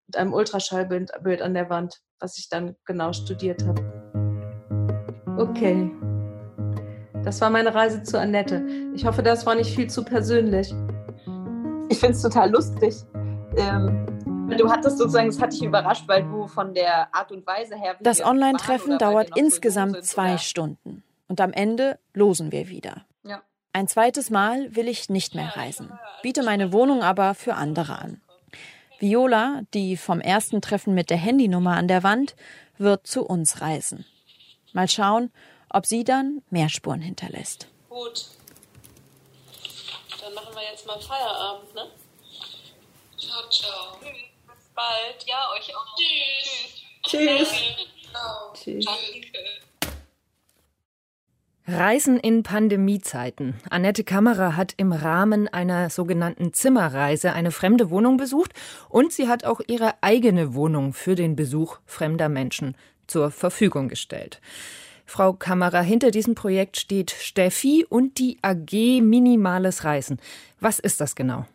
mit 0.07 0.17
einem 0.17 0.33
Ultraschallbild 0.33 1.43
an 1.43 1.55
der 1.55 1.69
Wand, 1.71 2.03
was 2.21 2.39
ich 2.39 2.49
dann 2.49 2.77
genau 2.85 3.13
studiert 3.13 3.65
habe. 3.67 3.83
Okay. 5.37 5.91
Das 7.25 7.41
war 7.41 7.51
meine 7.51 7.75
Reise 7.75 8.05
zu 8.05 8.17
Annette. 8.17 8.65
Ich 8.95 9.07
hoffe, 9.07 9.25
das 9.25 9.45
war 9.45 9.57
nicht 9.57 9.75
viel 9.75 9.91
zu 9.91 10.05
persönlich. 10.05 10.73
Ich 11.89 11.99
finde 11.99 12.15
es 12.15 12.23
total 12.23 12.53
lustig. 12.53 12.95
Ähm, 13.57 14.07
du 14.49 14.71
hattest 14.71 14.99
sozusagen, 14.99 15.29
es 15.29 15.41
hat 15.41 15.53
dich 15.53 15.63
überrascht, 15.63 16.05
weil 16.07 16.23
du 16.23 16.47
von 16.47 16.75
der 16.75 17.15
Art 17.15 17.33
und 17.33 17.47
Weise 17.47 17.77
her. 17.77 17.97
das 18.01 18.25
Online-Treffen 18.25 18.99
dauert 18.99 19.37
insgesamt 19.37 20.05
zwei 20.05 20.39
Stunden. 20.39 21.03
Und 21.29 21.41
am 21.41 21.53
Ende 21.53 21.99
losen 22.13 22.53
wir 22.53 22.69
wieder. 22.69 23.05
Ja. 23.23 23.43
Ein 23.73 23.89
zweites 23.89 24.31
Mal 24.31 24.75
will 24.77 24.89
ich 24.89 25.09
nicht 25.09 25.35
mehr 25.35 25.57
reisen, 25.57 25.91
biete 26.23 26.43
meine 26.43 26.73
Wohnung 26.73 27.03
aber 27.03 27.35
für 27.35 27.55
andere 27.55 27.99
an. 27.99 28.21
Viola, 29.01 29.63
die 29.75 29.97
vom 29.97 30.21
ersten 30.21 30.61
Treffen 30.61 30.95
mit 30.95 31.11
der 31.11 31.17
Handynummer 31.17 31.77
an 31.77 31.89
der 31.89 32.03
Wand, 32.03 32.37
wird 32.79 33.07
zu 33.07 33.25
uns 33.25 33.61
reisen. 33.61 34.05
Mal 34.73 34.89
schauen, 34.89 35.31
ob 35.69 35.87
sie 35.87 36.05
dann 36.05 36.43
mehr 36.51 36.69
Spuren 36.69 37.01
hinterlässt. 37.01 37.69
Gut. 37.89 38.27
Dann 40.21 40.35
machen 40.35 40.55
wir 40.55 40.63
jetzt 40.71 40.87
mal 40.87 40.99
Feierabend, 41.01 41.75
ne? 41.75 41.87
Ciao, 43.19 43.51
ciao. 43.51 43.99
Bald. 44.75 45.25
Ja, 45.27 45.51
euch 45.57 45.75
auch. 45.77 45.87
Tschüss. 45.97 46.83
Tschüss. 47.07 47.53
Tschüss. 48.55 48.87
Reisen 51.67 52.19
in 52.19 52.43
Pandemiezeiten. 52.43 53.55
Annette 53.71 54.05
Kammerer 54.05 54.55
hat 54.57 54.75
im 54.77 54.93
Rahmen 54.93 55.49
einer 55.49 55.89
sogenannten 55.89 56.53
Zimmerreise 56.53 57.33
eine 57.33 57.53
fremde 57.53 57.89
Wohnung 57.89 58.19
besucht 58.19 58.53
und 58.91 59.13
sie 59.13 59.29
hat 59.29 59.45
auch 59.45 59.61
ihre 59.67 59.95
eigene 60.03 60.55
Wohnung 60.55 60.93
für 60.93 61.15
den 61.15 61.37
Besuch 61.37 61.79
fremder 61.87 62.29
Menschen 62.29 62.77
zur 63.07 63.31
Verfügung 63.31 63.89
gestellt. 63.89 64.43
Frau 65.07 65.33
Kammerer, 65.33 65.83
hinter 65.83 66.11
diesem 66.11 66.35
Projekt 66.35 66.77
steht 66.77 67.11
Steffi 67.11 67.87
und 67.89 68.19
die 68.19 68.39
AG 68.43 69.01
Minimales 69.01 69.85
Reisen. 69.85 70.21
Was 70.61 70.79
ist 70.79 71.01
das 71.01 71.15
genau? 71.15 71.47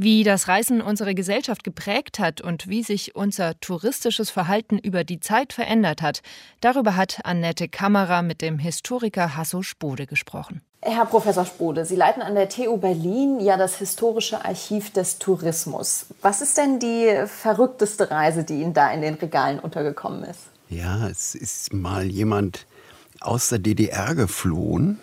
Wie 0.00 0.22
das 0.22 0.46
Reisen 0.46 0.80
unsere 0.80 1.12
Gesellschaft 1.12 1.64
geprägt 1.64 2.20
hat 2.20 2.40
und 2.40 2.68
wie 2.68 2.84
sich 2.84 3.16
unser 3.16 3.58
touristisches 3.58 4.30
Verhalten 4.30 4.78
über 4.78 5.02
die 5.02 5.18
Zeit 5.18 5.52
verändert 5.52 6.02
hat, 6.02 6.22
darüber 6.60 6.94
hat 6.94 7.18
Annette 7.24 7.68
Kammerer 7.68 8.22
mit 8.22 8.40
dem 8.40 8.60
Historiker 8.60 9.36
Hasso 9.36 9.62
Spode 9.62 10.06
gesprochen. 10.06 10.62
Herr 10.82 11.06
Professor 11.06 11.44
Spode, 11.44 11.84
Sie 11.84 11.96
leiten 11.96 12.22
an 12.22 12.36
der 12.36 12.48
TU 12.48 12.76
Berlin 12.76 13.40
ja 13.40 13.56
das 13.56 13.78
historische 13.78 14.44
Archiv 14.44 14.92
des 14.92 15.18
Tourismus. 15.18 16.06
Was 16.22 16.42
ist 16.42 16.56
denn 16.56 16.78
die 16.78 17.24
verrückteste 17.26 18.12
Reise, 18.12 18.44
die 18.44 18.62
Ihnen 18.62 18.74
da 18.74 18.92
in 18.92 19.02
den 19.02 19.14
Regalen 19.14 19.58
untergekommen 19.58 20.22
ist? 20.22 20.42
Ja, 20.70 21.08
es 21.08 21.34
ist 21.34 21.72
mal 21.72 22.04
jemand 22.06 22.66
aus 23.20 23.48
der 23.48 23.58
DDR 23.58 24.14
geflohen. 24.14 24.98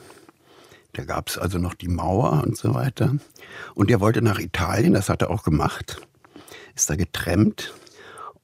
Da 0.94 1.04
gab 1.04 1.28
es 1.28 1.40
also 1.40 1.58
noch 1.58 1.74
die 1.74 1.88
Mauer 1.88 2.44
und 2.44 2.56
so 2.56 2.76
weiter. 2.76 3.16
Und 3.74 3.90
der 3.90 4.00
wollte 4.00 4.22
nach 4.22 4.40
Italien, 4.40 4.94
das 4.94 5.10
hat 5.10 5.24
er 5.24 5.32
auch 5.32 5.44
gemacht. 5.44 6.02
Ist 6.76 6.92
da 6.92 6.96
getrennt 6.96 7.74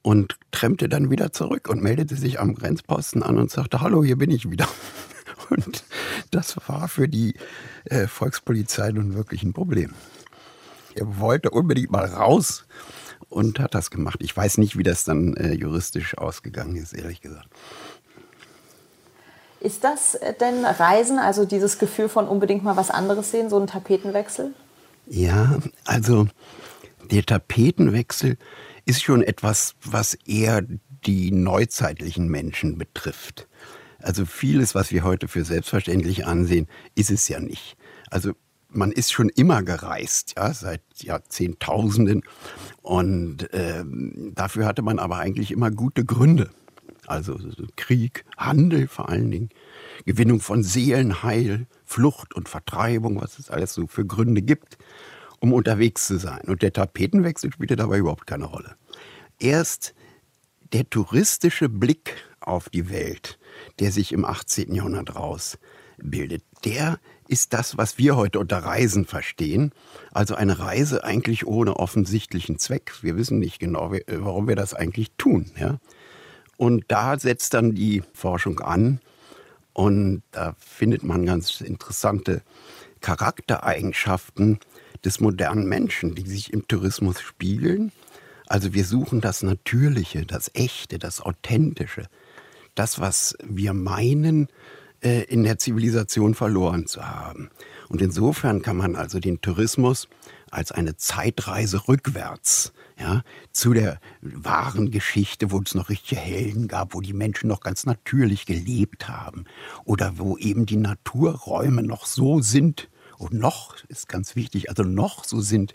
und 0.02 0.36
trennte 0.50 0.88
dann 0.88 1.10
wieder 1.10 1.32
zurück 1.32 1.68
und 1.68 1.80
meldete 1.80 2.16
sich 2.16 2.40
am 2.40 2.54
Grenzposten 2.54 3.22
an 3.22 3.38
und 3.38 3.52
sagte, 3.52 3.80
hallo, 3.80 4.02
hier 4.02 4.16
bin 4.16 4.30
ich 4.30 4.50
wieder. 4.50 4.68
Und 5.50 5.84
das 6.30 6.56
war 6.66 6.88
für 6.88 7.08
die 7.08 7.34
äh, 7.84 8.06
Volkspolizei 8.06 8.90
nun 8.92 9.14
wirklich 9.14 9.42
ein 9.42 9.52
Problem. 9.52 9.92
Er 10.94 11.18
wollte 11.18 11.50
unbedingt 11.50 11.90
mal 11.90 12.06
raus 12.06 12.64
und 13.28 13.58
hat 13.58 13.74
das 13.74 13.90
gemacht. 13.90 14.20
Ich 14.22 14.36
weiß 14.36 14.58
nicht, 14.58 14.76
wie 14.76 14.82
das 14.82 15.04
dann 15.04 15.34
äh, 15.34 15.52
juristisch 15.52 16.16
ausgegangen 16.18 16.76
ist, 16.76 16.92
ehrlich 16.92 17.20
gesagt. 17.20 17.48
Ist 19.60 19.84
das 19.84 20.14
äh, 20.16 20.34
denn 20.34 20.64
Reisen, 20.64 21.18
also 21.18 21.44
dieses 21.44 21.78
Gefühl 21.78 22.08
von 22.08 22.26
unbedingt 22.26 22.64
mal 22.64 22.76
was 22.76 22.90
anderes 22.90 23.30
sehen, 23.30 23.48
so 23.48 23.58
ein 23.58 23.66
Tapetenwechsel? 23.66 24.54
Ja, 25.06 25.58
also 25.84 26.26
der 27.10 27.24
Tapetenwechsel 27.24 28.38
ist 28.84 29.02
schon 29.02 29.22
etwas, 29.22 29.74
was 29.84 30.14
eher 30.26 30.62
die 31.06 31.30
neuzeitlichen 31.30 32.28
Menschen 32.28 32.78
betrifft. 32.78 33.48
Also 33.98 34.24
vieles, 34.24 34.74
was 34.74 34.90
wir 34.90 35.04
heute 35.04 35.28
für 35.28 35.44
selbstverständlich 35.44 36.26
ansehen, 36.26 36.66
ist 36.94 37.10
es 37.10 37.28
ja 37.28 37.38
nicht. 37.38 37.76
Also 38.10 38.32
man 38.72 38.92
ist 38.92 39.12
schon 39.12 39.28
immer 39.28 39.62
gereist, 39.62 40.34
ja, 40.36 40.52
seit 40.52 40.82
Jahrzehntausenden. 40.96 42.22
Und 42.82 43.52
äh, 43.52 43.84
dafür 44.34 44.66
hatte 44.66 44.82
man 44.82 44.98
aber 44.98 45.18
eigentlich 45.18 45.50
immer 45.50 45.70
gute 45.70 46.04
Gründe. 46.04 46.50
Also 47.06 47.38
Krieg, 47.76 48.24
Handel 48.36 48.88
vor 48.88 49.08
allen 49.08 49.30
Dingen, 49.30 49.48
Gewinnung 50.06 50.40
von 50.40 50.62
Seelenheil, 50.62 51.66
Flucht 51.84 52.34
und 52.34 52.48
Vertreibung, 52.48 53.20
was 53.20 53.38
es 53.38 53.50
alles 53.50 53.74
so 53.74 53.86
für 53.86 54.06
Gründe 54.06 54.42
gibt. 54.42 54.78
um 55.40 55.52
unterwegs 55.52 56.06
zu 56.06 56.18
sein. 56.18 56.42
Und 56.46 56.62
der 56.62 56.72
Tapetenwechsel 56.72 57.52
spielte 57.52 57.74
dabei 57.74 57.98
überhaupt 57.98 58.26
keine 58.28 58.44
Rolle. 58.44 58.76
Erst 59.40 59.92
der 60.72 60.88
touristische 60.88 61.68
Blick 61.68 62.14
auf 62.40 62.68
die 62.70 62.88
Welt, 62.90 63.38
der 63.80 63.90
sich 63.90 64.12
im 64.12 64.24
18. 64.24 64.72
Jahrhundert 64.72 65.16
rausbildet, 65.16 66.44
der 66.64 67.00
ist 67.28 67.52
das, 67.52 67.76
was 67.78 67.98
wir 67.98 68.16
heute 68.16 68.38
unter 68.38 68.58
Reisen 68.58 69.04
verstehen. 69.04 69.72
Also 70.12 70.34
eine 70.34 70.58
Reise 70.58 71.04
eigentlich 71.04 71.46
ohne 71.46 71.76
offensichtlichen 71.76 72.58
Zweck. 72.58 72.92
Wir 73.02 73.16
wissen 73.16 73.38
nicht 73.38 73.58
genau, 73.58 73.92
warum 74.06 74.48
wir 74.48 74.56
das 74.56 74.74
eigentlich 74.74 75.12
tun. 75.16 75.50
Ja? 75.58 75.78
Und 76.56 76.84
da 76.88 77.18
setzt 77.18 77.54
dann 77.54 77.74
die 77.74 78.02
Forschung 78.12 78.60
an 78.60 79.00
und 79.72 80.22
da 80.32 80.54
findet 80.58 81.02
man 81.02 81.24
ganz 81.24 81.60
interessante 81.60 82.42
Charaktereigenschaften 83.00 84.58
des 85.04 85.20
modernen 85.20 85.66
Menschen, 85.66 86.14
die 86.14 86.28
sich 86.28 86.52
im 86.52 86.68
Tourismus 86.68 87.20
spiegeln. 87.20 87.92
Also 88.46 88.74
wir 88.74 88.84
suchen 88.84 89.20
das 89.20 89.42
Natürliche, 89.42 90.26
das 90.26 90.50
Echte, 90.54 90.98
das 90.98 91.20
Authentische, 91.20 92.06
das, 92.74 93.00
was 93.00 93.36
wir 93.42 93.72
meinen, 93.72 94.48
äh, 95.02 95.22
in 95.24 95.44
der 95.44 95.58
Zivilisation 95.58 96.34
verloren 96.34 96.86
zu 96.86 97.04
haben. 97.06 97.50
Und 97.88 98.00
insofern 98.00 98.62
kann 98.62 98.76
man 98.76 98.96
also 98.96 99.18
den 99.20 99.40
Tourismus 99.40 100.08
als 100.50 100.72
eine 100.72 100.96
Zeitreise 100.96 101.88
rückwärts 101.88 102.72
ja, 102.98 103.22
zu 103.52 103.72
der 103.72 104.00
wahren 104.20 104.90
Geschichte, 104.90 105.50
wo 105.50 105.60
es 105.64 105.74
noch 105.74 105.88
richtige 105.88 106.20
Helden 106.20 106.68
gab, 106.68 106.94
wo 106.94 107.00
die 107.00 107.14
Menschen 107.14 107.48
noch 107.48 107.60
ganz 107.60 107.84
natürlich 107.86 108.46
gelebt 108.46 109.08
haben 109.08 109.44
oder 109.84 110.18
wo 110.18 110.36
eben 110.36 110.66
die 110.66 110.76
Naturräume 110.76 111.82
noch 111.82 112.06
so 112.06 112.40
sind 112.40 112.88
und 113.18 113.32
noch 113.32 113.76
ist 113.88 114.08
ganz 114.08 114.36
wichtig, 114.36 114.68
also 114.68 114.82
noch 114.82 115.24
so 115.24 115.40
sind, 115.40 115.72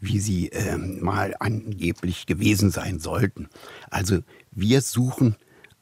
wie 0.00 0.18
sie 0.18 0.48
ähm, 0.48 1.00
mal 1.00 1.34
angeblich 1.38 2.26
gewesen 2.26 2.70
sein 2.70 2.98
sollten. 2.98 3.48
Also 3.90 4.20
wir 4.50 4.80
suchen 4.80 5.36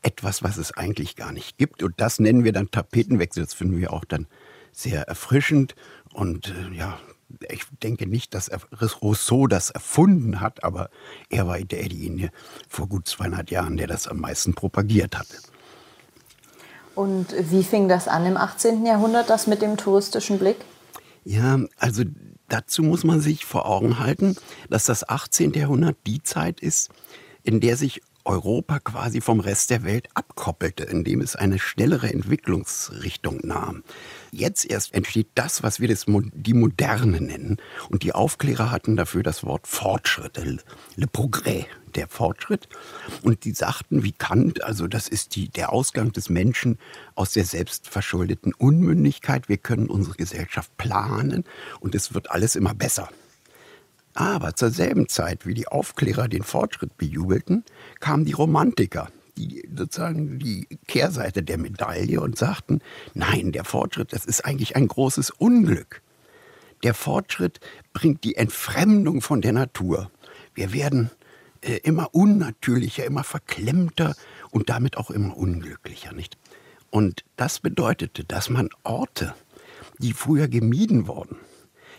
etwas, 0.08 0.42
was 0.42 0.56
es 0.56 0.72
eigentlich 0.72 1.16
gar 1.16 1.32
nicht 1.32 1.58
gibt 1.58 1.82
und 1.82 1.94
das 1.98 2.18
nennen 2.18 2.42
wir 2.42 2.52
dann 2.52 2.70
Tapetenwechsel. 2.70 3.44
Das 3.44 3.52
finden 3.52 3.76
wir 3.76 3.92
auch 3.92 4.06
dann 4.06 4.26
sehr 4.72 5.02
erfrischend 5.02 5.74
und 6.14 6.48
äh, 6.48 6.74
ja, 6.74 6.98
ich 7.50 7.64
denke 7.82 8.06
nicht, 8.06 8.32
dass 8.32 8.50
Rousseau 9.02 9.48
das 9.48 9.68
erfunden 9.68 10.40
hat, 10.40 10.64
aber 10.64 10.88
er 11.28 11.46
war 11.46 11.58
derjenige 11.58 12.30
vor 12.68 12.88
gut 12.88 13.06
200 13.06 13.50
Jahren, 13.50 13.76
der 13.76 13.86
das 13.86 14.08
am 14.08 14.20
meisten 14.20 14.54
propagiert 14.54 15.18
hatte. 15.18 15.36
Und 16.94 17.34
wie 17.38 17.62
fing 17.62 17.86
das 17.86 18.08
an 18.08 18.24
im 18.24 18.38
18. 18.38 18.86
Jahrhundert, 18.86 19.28
das 19.28 19.46
mit 19.46 19.60
dem 19.60 19.76
touristischen 19.76 20.38
Blick? 20.38 20.56
Ja, 21.22 21.60
also 21.76 22.04
dazu 22.48 22.82
muss 22.82 23.04
man 23.04 23.20
sich 23.20 23.44
vor 23.44 23.66
Augen 23.66 23.98
halten, 23.98 24.36
dass 24.70 24.86
das 24.86 25.06
18. 25.06 25.52
Jahrhundert 25.52 25.98
die 26.06 26.22
Zeit 26.22 26.60
ist, 26.60 26.88
in 27.42 27.60
der 27.60 27.76
sich 27.76 28.00
Europa 28.28 28.78
quasi 28.78 29.22
vom 29.22 29.40
Rest 29.40 29.70
der 29.70 29.84
Welt 29.84 30.08
abkoppelte, 30.12 30.84
indem 30.84 31.22
es 31.22 31.34
eine 31.34 31.58
schnellere 31.58 32.12
Entwicklungsrichtung 32.12 33.40
nahm. 33.42 33.82
Jetzt 34.30 34.66
erst 34.66 34.94
entsteht 34.94 35.28
das, 35.34 35.62
was 35.62 35.80
wir 35.80 35.88
das, 35.88 36.04
die 36.06 36.52
Moderne 36.52 37.22
nennen. 37.22 37.56
Und 37.88 38.02
die 38.02 38.12
Aufklärer 38.12 38.70
hatten 38.70 38.96
dafür 38.96 39.22
das 39.22 39.44
Wort 39.44 39.66
Fortschritt, 39.66 40.36
le, 40.36 40.58
le 40.96 41.06
progrès, 41.06 41.64
der 41.94 42.06
Fortschritt. 42.06 42.68
Und 43.22 43.44
die 43.44 43.52
sagten, 43.52 44.04
wie 44.04 44.12
Kant, 44.12 44.62
also 44.62 44.88
das 44.88 45.08
ist 45.08 45.34
die, 45.34 45.48
der 45.48 45.72
Ausgang 45.72 46.12
des 46.12 46.28
Menschen 46.28 46.78
aus 47.14 47.32
der 47.32 47.46
selbstverschuldeten 47.46 48.52
Unmündigkeit. 48.52 49.48
Wir 49.48 49.56
können 49.56 49.88
unsere 49.88 50.16
Gesellschaft 50.16 50.76
planen 50.76 51.44
und 51.80 51.94
es 51.94 52.12
wird 52.12 52.30
alles 52.30 52.56
immer 52.56 52.74
besser. 52.74 53.08
Aber 54.18 54.56
zur 54.56 54.70
selben 54.70 55.06
Zeit, 55.08 55.46
wie 55.46 55.54
die 55.54 55.68
Aufklärer 55.68 56.26
den 56.26 56.42
Fortschritt 56.42 56.96
bejubelten, 56.96 57.62
kamen 58.00 58.24
die 58.24 58.32
Romantiker, 58.32 59.12
die 59.36 59.62
sozusagen 59.72 60.40
die 60.40 60.66
Kehrseite 60.88 61.44
der 61.44 61.56
Medaille 61.56 62.20
und 62.20 62.36
sagten, 62.36 62.80
nein, 63.14 63.52
der 63.52 63.62
Fortschritt, 63.62 64.12
das 64.12 64.26
ist 64.26 64.44
eigentlich 64.44 64.74
ein 64.74 64.88
großes 64.88 65.30
Unglück. 65.30 66.02
Der 66.82 66.94
Fortschritt 66.94 67.60
bringt 67.92 68.24
die 68.24 68.34
Entfremdung 68.34 69.20
von 69.20 69.40
der 69.40 69.52
Natur. 69.52 70.10
Wir 70.52 70.72
werden 70.72 71.12
äh, 71.60 71.76
immer 71.84 72.12
unnatürlicher, 72.12 73.04
immer 73.04 73.22
verklemmter 73.22 74.16
und 74.50 74.68
damit 74.68 74.96
auch 74.96 75.12
immer 75.12 75.36
unglücklicher, 75.36 76.12
nicht? 76.12 76.36
Und 76.90 77.24
das 77.36 77.60
bedeutete, 77.60 78.24
dass 78.24 78.50
man 78.50 78.70
Orte, 78.82 79.36
die 79.98 80.12
früher 80.12 80.48
gemieden 80.48 81.06
wurden, 81.06 81.36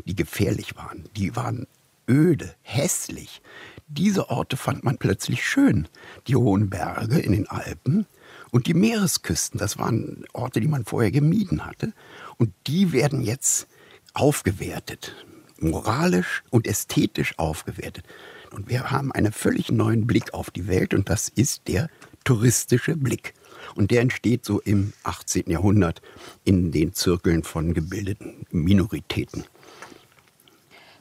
die 0.04 0.18
gefährlich 0.18 0.76
waren, 0.76 1.06
die 1.16 1.38
waren 1.38 1.66
öde, 2.10 2.56
hässlich. 2.62 3.42
Diese 3.88 4.30
Orte 4.30 4.58
fand 4.58 4.84
man 4.84 4.98
plötzlich 4.98 5.48
schön. 5.48 5.88
Die 6.28 6.36
hohen 6.36 6.70
Berge 6.70 7.20
in 7.20 7.32
den 7.32 7.48
Alpen 7.48 8.06
und 8.52 8.68
die 8.68 8.74
Meeresküsten, 8.74 9.60
das 9.60 9.78
waren 9.78 10.26
Orte, 10.34 10.60
die 10.60 10.68
man 10.68 10.86
vorher 10.86 11.12
gemieden 11.12 11.66
hatte. 11.66 11.94
Und 12.38 12.54
die 12.68 12.92
werden 12.92 13.22
jetzt 13.22 13.68
aufgewertet, 14.14 15.16
moralisch 15.60 16.44
und 16.50 16.68
ästhetisch 16.68 17.38
aufgewertet. 17.38 18.06
Und 18.52 18.70
wir 18.70 18.92
haben 18.92 19.12
einen 19.12 19.32
völlig 19.32 19.72
neuen 19.72 20.08
Blick 20.08 20.34
auf 20.34 20.50
die 20.50 20.68
Welt 20.68 20.94
und 20.94 21.10
das 21.10 21.30
ist 21.30 21.68
der 21.68 21.90
touristische 22.24 22.96
Blick. 22.96 23.34
Und 23.76 23.92
der 23.92 24.02
entsteht 24.02 24.46
so 24.46 24.60
im 24.62 24.94
18. 25.04 25.44
Jahrhundert 25.48 26.02
in 26.44 26.72
den 26.72 26.94
Zirkeln 26.94 27.44
von 27.44 27.74
gebildeten 27.74 28.46
Minoritäten. 28.52 29.46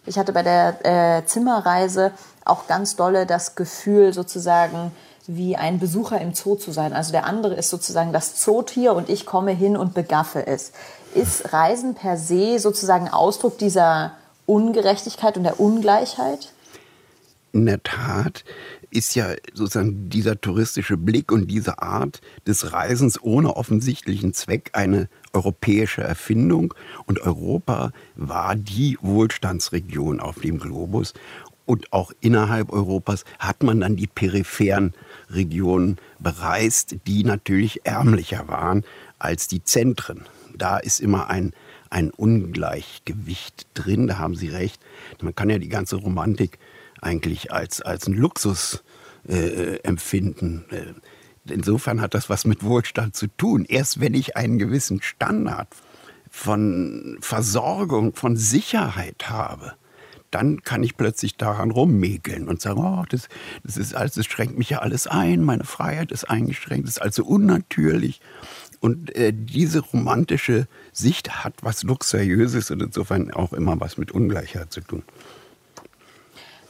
Ich 0.09 0.18
hatte 0.18 0.33
bei 0.33 0.42
der 0.42 1.18
äh, 1.18 1.27
Zimmerreise 1.27 2.12
auch 2.44 2.66
ganz 2.66 2.97
dolle 2.97 3.27
das 3.27 3.55
Gefühl, 3.55 4.14
sozusagen 4.14 4.92
wie 5.27 5.57
ein 5.57 5.79
Besucher 5.79 6.18
im 6.21 6.33
Zoo 6.33 6.55
zu 6.55 6.73
sein. 6.73 6.94
Also 6.94 7.12
der 7.12 7.27
andere 7.27 7.55
ist 7.55 7.68
sozusagen 7.68 8.14
das 8.14 8.35
Zootier 8.37 8.94
und 8.94 9.11
ich 9.11 9.27
komme 9.27 9.51
hin 9.51 9.77
und 9.77 9.92
begaffe 9.92 10.47
es. 10.47 10.73
Ist 11.14 11.53
Reisen 11.53 11.94
per 11.94 12.16
se 12.16 12.59
sozusagen 12.59 13.09
Ausdruck 13.09 13.59
dieser 13.59 14.12
Ungerechtigkeit 14.47 15.37
und 15.37 15.44
der 15.44 15.61
Ungleichheit? 15.61 16.53
In 17.53 17.66
der 17.66 17.83
Tat 17.83 18.44
ist 18.90 19.14
ja 19.14 19.35
sozusagen 19.53 20.09
dieser 20.09 20.40
touristische 20.40 20.96
Blick 20.96 21.31
und 21.31 21.48
diese 21.48 21.83
Art 21.83 22.20
des 22.46 22.72
Reisens 22.72 23.22
ohne 23.22 23.57
offensichtlichen 23.57 24.33
Zweck 24.33 24.70
eine 24.72 25.09
europäische 25.33 26.03
Erfindung. 26.03 26.74
Und 27.07 27.20
Europa 27.20 27.92
war 28.16 28.57
die 28.57 28.98
Wohlstandsregion 29.01 30.20
auf 30.20 30.40
dem 30.40 30.59
Globus. 30.59 31.14
Und 31.66 31.92
auch 31.92 32.12
innerhalb 32.20 32.72
Europas 32.72 33.24
hat 33.38 33.62
man 33.62 33.81
dann 33.81 33.96
die 33.96 34.07
peripheren 34.07 34.94
Regionen 35.29 35.98
bereist, 36.18 36.96
die 37.07 37.24
natürlich 37.24 37.85
ärmlicher 37.85 38.48
waren 38.48 38.85
als 39.18 39.48
die 39.48 39.62
Zentren. 39.62 40.24
Da 40.57 40.79
ist 40.79 40.98
immer 40.98 41.29
ein, 41.29 41.53
ein 41.90 42.11
Ungleichgewicht 42.11 43.66
drin, 43.74 44.07
da 44.07 44.18
haben 44.18 44.35
Sie 44.35 44.48
recht. 44.48 44.81
Man 45.20 45.35
kann 45.35 45.51
ja 45.51 45.59
die 45.59 45.68
ganze 45.68 45.96
Romantik 45.96 46.59
eigentlich 47.01 47.53
als, 47.53 47.81
als 47.81 48.07
einen 48.07 48.17
Luxus 48.17 48.83
äh, 49.29 49.77
empfinden. 49.83 50.65
Äh, 50.71 51.53
insofern 51.53 52.01
hat 52.01 52.15
das 52.15 52.29
was 52.29 52.45
mit 52.45 52.63
Wohlstand 52.63 53.17
zu 53.17 53.27
tun. 53.27 53.65
Erst 53.69 54.01
wenn 54.01 54.15
ich 54.15 54.37
einen 54.37 54.59
gewissen 54.59 55.03
Standard 55.03 55.69
von 56.31 57.19
Versorgung, 57.21 58.15
von 58.15 58.37
Sicherheit 58.37 59.29
habe, 59.29 59.75
dann 60.31 60.63
kann 60.63 60.83
ich 60.83 60.97
plötzlich 60.97 61.37
daran 61.37 61.71
rummäkeln 61.71 62.49
und 62.49 62.61
sagen, 62.61 62.81
oh, 62.81 63.05
das, 63.09 63.29
das 63.65 63.77
ist 63.77 63.95
alles, 63.95 64.15
das 64.15 64.27
schränkt 64.27 64.59
mich 64.59 64.71
ja 64.71 64.81
alles 64.81 65.07
ein, 65.07 65.43
meine 65.43 65.65
Freiheit 65.65 66.13
ist 66.13 66.29
eingeschränkt, 66.29 66.87
das 66.87 66.97
ist 66.97 67.03
also 67.03 67.25
unnatürlich. 67.25 68.21
Und 68.81 69.15
äh, 69.17 69.33
diese 69.35 69.81
romantische 69.81 70.69
Sicht 70.93 71.45
hat 71.45 71.55
was 71.63 71.83
Luxuriöses 71.83 72.71
und 72.71 72.83
insofern 72.83 73.33
auch 73.33 73.53
immer 73.53 73.81
was 73.81 73.97
mit 73.97 74.13
Ungleichheit 74.13 74.73
zu 74.73 74.83
tun. 74.83 75.03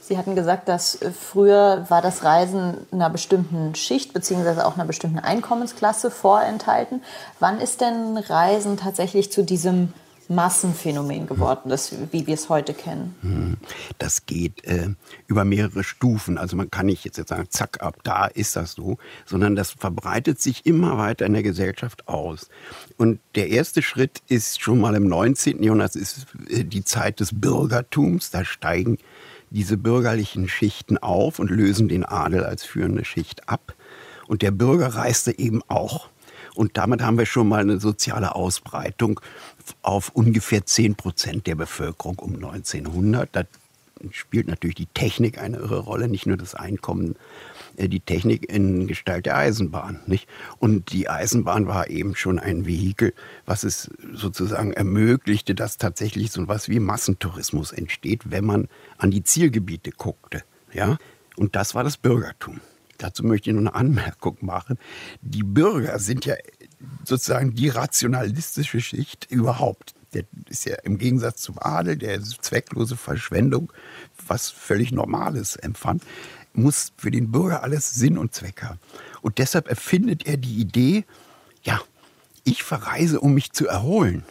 Sie 0.09 0.17
hatten 0.17 0.35
gesagt, 0.35 0.69
dass 0.69 0.95
äh, 1.03 1.11
früher 1.11 1.85
war 1.91 2.01
das 2.01 2.25
Reisen 2.25 2.79
einer 2.91 3.11
bestimmten 3.11 3.75
Schicht 3.75 4.15
bzw. 4.15 4.63
auch 4.63 4.75
einer 4.75 4.87
bestimmten 4.87 5.19
Einkommensklasse 5.19 6.11
vorenthalten. 6.11 7.03
Wann 7.41 7.61
ist 7.61 7.83
denn 7.83 8.17
Reisen 8.17 8.79
tatsächlich 8.79 9.31
zu 9.31 9.45
diesem 9.45 9.93
Massenphänomen 10.31 11.27
geworden, 11.27 11.69
das, 11.69 11.95
wie 12.11 12.27
wir 12.27 12.35
es 12.35 12.49
heute 12.49 12.73
kennen? 12.73 13.15
Hm. 13.21 13.57
Das 13.99 14.25
geht 14.25 14.65
äh, 14.65 14.89
über 15.27 15.45
mehrere 15.45 15.85
Stufen. 15.85 16.39
Also 16.39 16.57
man 16.57 16.71
kann 16.71 16.87
nicht 16.87 17.05
jetzt 17.05 17.29
sagen, 17.29 17.47
zack, 17.51 17.83
ab 17.83 17.97
da 18.03 18.27
ist 18.27 18.57
das 18.57 18.73
so, 18.73 18.97
sondern 19.27 19.57
das 19.57 19.73
verbreitet 19.73 20.41
sich 20.41 20.65
immer 20.65 20.97
weiter 20.97 21.27
in 21.27 21.35
der 21.35 21.43
Gesellschaft 21.43 22.09
aus. 22.09 22.49
Und 22.97 23.21
der 23.35 23.49
erste 23.49 23.83
Schritt 23.83 24.23
ist 24.29 24.63
schon 24.63 24.81
mal 24.81 24.95
im 24.95 25.07
19. 25.07 25.63
Jahrhundert, 25.63 25.95
das 25.95 25.97
ist 25.97 26.27
äh, 26.49 26.65
die 26.65 26.85
Zeit 26.85 27.21
des 27.21 27.39
Bürgertums. 27.39 28.31
Da 28.31 28.45
steigen 28.47 28.97
diese 29.51 29.77
bürgerlichen 29.77 30.49
Schichten 30.49 30.99
auf 30.99 31.39
und 31.39 31.51
lösen 31.51 31.89
den 31.89 32.05
Adel 32.05 32.45
als 32.45 32.65
führende 32.65 33.05
Schicht 33.05 33.49
ab. 33.49 33.75
Und 34.27 34.43
der 34.43 34.51
Bürger 34.51 34.95
reiste 34.95 35.39
eben 35.39 35.63
auch. 35.69 36.09
Und 36.55 36.77
damit 36.77 37.03
haben 37.03 37.19
wir 37.19 37.27
schon 37.27 37.49
mal 37.49 37.61
eine 37.61 37.81
soziale 37.81 38.35
Ausbreitung 38.35 39.21
auf 39.83 40.11
ungefähr 40.11 40.67
10 40.67 40.97
Prozent 40.97 41.47
der 41.47 41.55
Bevölkerung 41.55 42.19
um 42.19 42.35
1900. 42.35 43.29
Da 43.33 43.45
spielt 44.11 44.49
natürlich 44.49 44.77
die 44.77 44.87
Technik 44.87 45.39
eine 45.39 45.59
irre 45.59 45.79
Rolle, 45.79 46.09
nicht 46.09 46.27
nur 46.27 46.37
das 46.37 46.55
Einkommen, 46.55 47.17
die 47.87 48.01
Technik 48.01 48.51
in 48.51 48.89
Gestalt 48.89 49.27
der 49.27 49.37
Eisenbahn. 49.37 50.01
Nicht? 50.07 50.29
Und 50.59 50.93
die 50.93 51.09
Eisenbahn 51.09 51.69
war 51.69 51.89
eben 51.89 52.17
schon 52.17 52.41
ein 52.41 52.67
Vehikel, 52.67 53.15
was 53.47 53.63
es 53.63 53.91
sozusagen 54.13 54.73
ermöglichte, 54.73 55.55
dass 55.55 55.79
tatsächlich 55.79 56.33
so 56.33 56.43
etwas 56.43 56.69
wie 56.69 56.81
Massentourismus 56.81 57.71
entsteht, 57.71 58.31
wenn 58.33 58.45
man 58.45 58.69
an 58.97 59.13
die 59.13 59.23
Zielgebiete 59.23 59.93
guckte. 59.93 60.43
Ja? 60.73 60.99
Und 61.37 61.55
das 61.55 61.77
war 61.77 61.85
das 61.85 61.97
Bürgertum. 61.97 62.61
Dazu 62.99 63.25
möchte 63.25 63.51
ich 63.51 63.55
nur 63.55 63.63
eine 63.63 63.75
Anmerkung 63.75 64.39
machen. 64.41 64.77
Die 65.23 65.45
Bürger 65.45 66.01
sind 66.01 66.25
ja 66.25 66.35
sozusagen 67.05 67.55
die 67.55 67.69
rationalistische 67.69 68.81
Schicht 68.81 69.29
überhaupt. 69.31 69.95
Der 70.15 70.25
ist 70.49 70.65
ja 70.65 70.77
im 70.83 70.99
Gegensatz 70.99 71.43
zum 71.43 71.59
Adel, 71.59 71.97
der 71.97 72.21
zwecklose 72.23 72.97
Verschwendung, 72.97 73.73
was 74.27 74.51
völlig 74.51 74.91
Normales 74.91 75.55
empfand, 75.57 76.03
muss 76.59 76.93
für 76.97 77.11
den 77.11 77.31
Bürger 77.31 77.63
alles 77.63 77.95
Sinn 77.95 78.19
und 78.19 78.35
Zweck 78.35 78.63
haben. 78.63 78.79
Und 79.23 79.39
deshalb 79.39 79.69
erfindet 79.69 80.27
er 80.27 80.37
die 80.37 80.57
Idee, 80.57 81.05
ja, 81.63 81.81
ich 82.45 82.63
verreise, 82.63 83.21
um 83.21 83.35
mich 83.35 83.53
zu 83.53 83.67
erholen. 83.67 84.25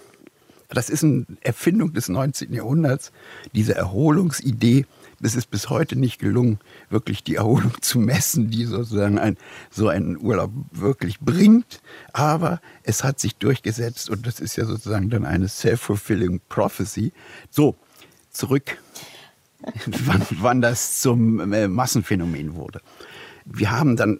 Das 0.70 0.90
ist 0.90 1.04
eine 1.04 1.26
Erfindung 1.42 1.94
des 1.94 2.10
19. 2.10 2.54
Jahrhunderts, 2.54 3.12
diese 3.54 3.76
Erholungsidee, 3.76 4.86
es 5.22 5.36
ist 5.36 5.50
bis 5.50 5.70
heute 5.70 5.96
nicht 5.96 6.20
gelungen, 6.20 6.60
wirklich 6.90 7.24
die 7.24 7.36
Erholung 7.36 7.74
zu 7.82 8.00
messen, 8.00 8.50
die 8.50 8.66
sozusagen 8.66 9.18
ein, 9.18 9.38
so 9.72 9.88
einen 9.88 10.18
Urlaub 10.20 10.52
wirklich 10.72 11.20
bringt. 11.20 11.82
Aber 12.14 12.62
es 12.84 13.04
hat 13.04 13.20
sich 13.20 13.36
durchgesetzt 13.36 14.10
und 14.10 14.28
das 14.28 14.40
ist 14.40 14.56
ja 14.58 14.66
sozusagen 14.66 15.10
dann 15.10 15.26
eine 15.26 15.48
self-fulfilling 15.48 16.42
prophecy. 16.50 17.14
So, 17.50 17.76
zurück, 18.30 18.78
wann, 19.86 20.26
wann 20.32 20.62
das 20.62 21.02
zum 21.02 21.52
äh, 21.54 21.68
Massenphänomen 21.68 22.56
wurde. 22.56 22.82
Wir 23.46 23.72
haben 23.72 23.96
dann 23.96 24.20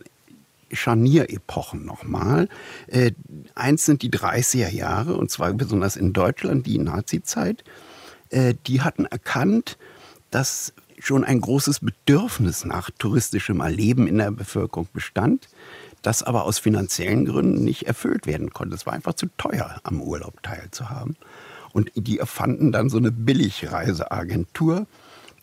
Scharnierepochen 0.72 1.86
nochmal. 1.86 2.50
Äh, 2.88 3.12
eins 3.56 3.86
sind 3.86 4.02
die 4.02 4.10
30er 4.10 4.70
Jahre, 4.70 5.16
und 5.16 5.32
zwar 5.32 5.54
besonders 5.54 5.96
in 5.96 6.14
Deutschland, 6.14 6.66
die 6.66 6.78
Nazizeit. 6.78 7.64
Äh, 8.30 8.56
die 8.66 8.82
hatten 8.82 9.06
erkannt, 9.06 9.78
dass 10.32 10.74
schon 11.00 11.24
ein 11.24 11.42
großes 11.42 11.80
Bedürfnis 11.80 12.66
nach 12.66 12.90
touristischem 12.92 13.60
Erleben 13.60 14.08
in 14.08 14.18
der 14.18 14.32
Bevölkerung 14.32 14.88
bestand, 14.92 15.48
das 16.02 16.24
aber 16.24 16.44
aus 16.44 16.60
finanziellen 16.60 17.26
Gründen 17.26 17.64
nicht 17.64 17.84
erfüllt 17.84 18.26
werden 18.26 18.52
konnte. 18.52 18.76
Es 18.76 18.86
war 18.86 18.94
einfach 18.94 19.14
zu 19.14 19.28
teuer, 19.38 19.80
am 19.84 20.02
Urlaub 20.02 20.42
teilzuhaben. 20.44 21.16
Und 21.74 21.92
die 21.96 22.18
erfanden 22.18 22.72
dann 22.72 22.90
so 22.90 22.98
eine 22.98 23.12
Billigreiseagentur, 23.12 24.88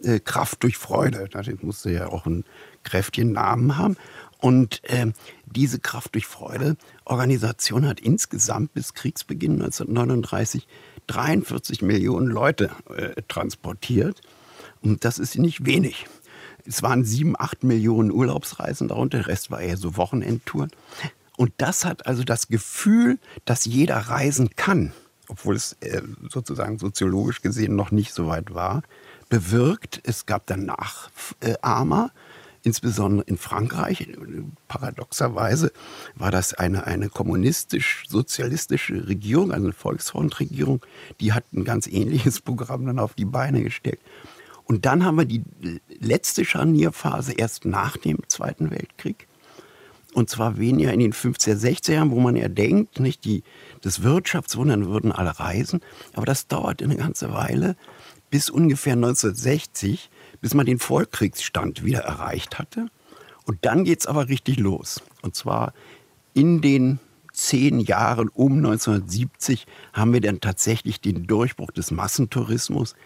äh, 0.05 0.20
Kraft 0.20 0.62
durch 0.62 0.76
Freude. 0.76 1.28
Das 1.30 1.46
musste 1.62 1.90
ja 1.90 2.09
auch 2.09 2.26
einen 2.26 2.44
kräftigen 2.82 3.32
Namen 3.32 3.76
haben. 3.76 3.96
Und 4.38 4.84
äh, 4.84 5.12
diese 5.46 5.78
Kraft 5.78 6.14
durch 6.14 6.26
Freude 6.26 6.76
Organisation 7.05 7.86
hat 7.86 8.00
insgesamt 8.00 8.74
bis 8.74 8.94
Kriegsbeginn 8.94 9.55
1939 9.55 10.66
43 11.07 11.82
Millionen 11.82 12.26
Leute 12.26 12.70
äh, 12.94 13.22
transportiert. 13.28 14.20
Und 14.82 15.05
das 15.05 15.18
ist 15.18 15.38
nicht 15.38 15.64
wenig. 15.64 16.07
Es 16.66 16.82
waren 16.82 17.05
sieben, 17.05 17.34
acht 17.38 17.62
Millionen 17.62 18.11
Urlaubsreisen 18.11 18.88
darunter, 18.88 19.18
der 19.18 19.26
Rest 19.28 19.50
war 19.50 19.61
eher 19.61 19.76
so 19.76 19.96
Wochenendtouren. 19.96 20.70
Und 21.36 21.52
das 21.59 21.84
hat 21.84 22.07
also 22.07 22.22
das 22.22 22.48
Gefühl, 22.48 23.18
dass 23.44 23.64
jeder 23.64 23.96
reisen 23.96 24.50
kann, 24.57 24.92
obwohl 25.28 25.57
es 25.57 25.76
äh, 25.80 26.00
sozusagen 26.30 26.78
soziologisch 26.78 27.42
gesehen 27.42 27.76
noch 27.76 27.90
nicht 27.90 28.12
so 28.12 28.28
weit 28.28 28.55
war, 28.55 28.82
bewirkt. 29.29 30.01
Es 30.05 30.27
gab 30.27 30.47
dann 30.47 30.66
Nachahmer, 30.66 32.11
insbesondere 32.62 33.27
in 33.27 33.37
Frankreich. 33.37 34.09
Paradoxerweise 34.68 35.72
war 36.14 36.31
das 36.31 36.55
eine, 36.55 36.87
eine 36.87 37.09
kommunistisch-sozialistische 37.09 39.07
Regierung, 39.07 39.53
also 39.53 39.66
eine 39.66 39.72
Volksfrontregierung, 39.72 40.85
die 41.20 41.33
hat 41.33 41.45
ein 41.53 41.64
ganz 41.64 41.87
ähnliches 41.87 42.41
Programm 42.41 42.87
dann 42.87 42.99
auf 42.99 43.14
die 43.14 43.27
Beine 43.27 43.62
gestellt. 43.62 44.01
Und 44.64 44.87
dann 44.87 45.05
haben 45.05 45.18
wir 45.18 45.27
die 45.27 45.43
letzte 46.01 46.45
Scharnierphase 46.45 47.33
erst 47.35 47.66
nach 47.66 47.99
dem 47.99 48.18
Zweiten 48.29 48.70
Weltkrieg. 48.70 49.29
Und 50.14 50.31
zwar 50.31 50.59
weniger 50.59 50.93
in 50.93 51.01
den 51.01 51.12
50er, 51.12 51.57
60er 51.57 51.93
Jahren, 51.93 52.11
wo 52.12 52.20
man 52.20 52.37
ja 52.37 52.49
denkt, 52.49 53.01
nicht 53.01 53.25
die, 53.25 53.43
das 53.83 54.03
Wirtschaftswunder 54.03 54.87
würden 54.87 55.11
alle 55.11 55.39
reisen. 55.39 55.81
Aber 56.14 56.25
das 56.25 56.47
dauert 56.47 56.83
eine 56.83 56.97
ganze 56.97 57.33
Weile, 57.33 57.77
bis 58.35 58.51
ungefähr 58.51 58.95
1960, 58.95 60.11
bis 60.41 60.55
man 60.55 60.66
den 60.66 60.80
Vorkriegsstand 60.80 61.85
wieder 61.85 62.01
erreicht 62.01 62.59
hatte. 62.59 62.89
Und 63.45 63.64
dann 63.64 63.85
geht 63.85 64.01
es 64.01 64.07
aber 64.09 64.28
richtig 64.28 64.59
los. 64.59 65.05
Und 65.22 65.37
zwar 65.37 65.72
in 66.32 66.61
den 66.61 66.99
zehn 67.32 67.78
Jahren 67.78 68.28
um 68.30 68.57
1970 68.57 69.68
haben 69.93 70.12
wir 70.12 70.20
dann 70.20 70.41
tatsächlich 70.41 71.01
den 71.01 71.28
Durchbruch 71.28 71.70
des 71.70 71.93
Massentourismus 71.93 72.97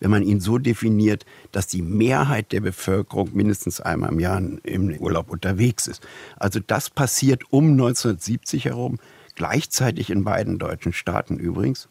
wenn 0.00 0.12
man 0.12 0.22
ihn 0.22 0.38
so 0.38 0.58
definiert, 0.58 1.26
dass 1.50 1.66
die 1.66 1.82
Mehrheit 1.82 2.52
der 2.52 2.60
Bevölkerung 2.60 3.30
mindestens 3.34 3.80
einmal 3.80 4.12
im 4.12 4.20
Jahr 4.20 4.40
im 4.62 4.96
Urlaub 4.96 5.28
unterwegs 5.28 5.88
ist. 5.88 6.06
Also 6.36 6.60
das 6.64 6.88
passiert 6.88 7.42
um 7.50 7.72
1970 7.72 8.66
herum, 8.66 9.00
gleichzeitig 9.38 10.10
in 10.10 10.24
beiden 10.24 10.58
deutschen 10.58 10.92
Staaten 10.92 11.38
übrigens, 11.38 11.88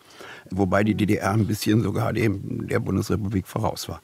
wobei 0.51 0.83
die 0.83 0.93
DDR 0.93 1.31
ein 1.31 1.47
bisschen 1.47 1.81
sogar 1.81 2.13
dem 2.13 2.67
der 2.67 2.79
Bundesrepublik 2.79 3.47
voraus 3.47 3.89
war. 3.89 4.01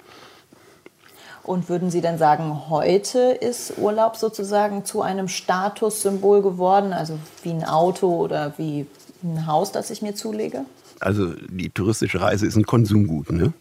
Und 1.43 1.67
würden 1.67 1.91
Sie 1.91 1.99
denn 1.99 2.17
sagen, 2.17 2.69
heute 2.69 3.19
ist 3.19 3.77
Urlaub 3.77 4.15
sozusagen 4.15 4.85
zu 4.85 5.01
einem 5.01 5.27
Statussymbol 5.27 6.41
geworden, 6.41 6.93
also 6.93 7.19
wie 7.43 7.51
ein 7.51 7.65
Auto 7.65 8.15
oder 8.15 8.53
wie 8.57 8.87
ein 9.21 9.45
Haus, 9.45 9.73
das 9.73 9.89
ich 9.89 10.01
mir 10.01 10.15
zulege? 10.15 10.65
Also 11.01 11.33
die 11.49 11.69
touristische 11.69 12.21
Reise 12.21 12.47
ist 12.47 12.55
ein 12.55 12.65
Konsumgut. 12.65 13.29
Ne? 13.29 13.51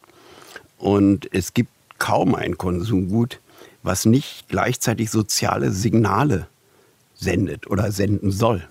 Und 0.79 1.29
es 1.35 1.55
gibt 1.55 1.73
kaum 1.99 2.37
ein 2.37 2.57
Konsumgut, 2.57 3.41
was 3.83 4.05
nicht 4.05 4.49
gleichzeitig 4.49 5.11
soziale 5.11 5.73
Signale 5.73 6.47
sendet 7.15 7.69
oder 7.69 7.91
senden 7.91 8.31
soll. 8.31 8.63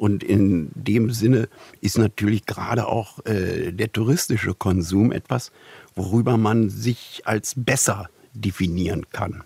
Und 0.00 0.24
in 0.24 0.70
dem 0.74 1.10
Sinne 1.10 1.50
ist 1.82 1.98
natürlich 1.98 2.46
gerade 2.46 2.86
auch 2.86 3.22
äh, 3.26 3.70
der 3.70 3.92
touristische 3.92 4.54
Konsum 4.54 5.12
etwas, 5.12 5.52
worüber 5.94 6.38
man 6.38 6.70
sich 6.70 7.20
als 7.26 7.52
besser 7.54 8.08
definieren 8.32 9.04
kann. 9.12 9.44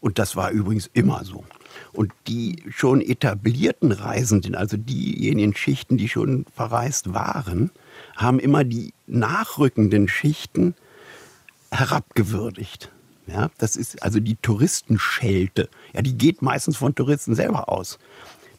Und 0.00 0.18
das 0.18 0.36
war 0.36 0.50
übrigens 0.50 0.90
immer 0.92 1.24
so. 1.24 1.44
Und 1.94 2.12
die 2.26 2.62
schon 2.68 3.00
etablierten 3.00 3.90
Reisenden, 3.90 4.54
also 4.54 4.76
diejenigen 4.76 5.56
Schichten, 5.56 5.96
die 5.96 6.10
schon 6.10 6.44
verreist 6.54 7.14
waren, 7.14 7.70
haben 8.16 8.38
immer 8.38 8.64
die 8.64 8.92
nachrückenden 9.06 10.08
Schichten 10.08 10.74
herabgewürdigt. 11.70 12.92
Ja, 13.28 13.50
das 13.56 13.76
ist 13.76 14.02
also 14.02 14.20
die 14.20 14.36
Touristenschelte. 14.36 15.70
Ja, 15.94 16.02
die 16.02 16.18
geht 16.18 16.42
meistens 16.42 16.76
von 16.76 16.94
Touristen 16.94 17.34
selber 17.34 17.70
aus. 17.70 17.98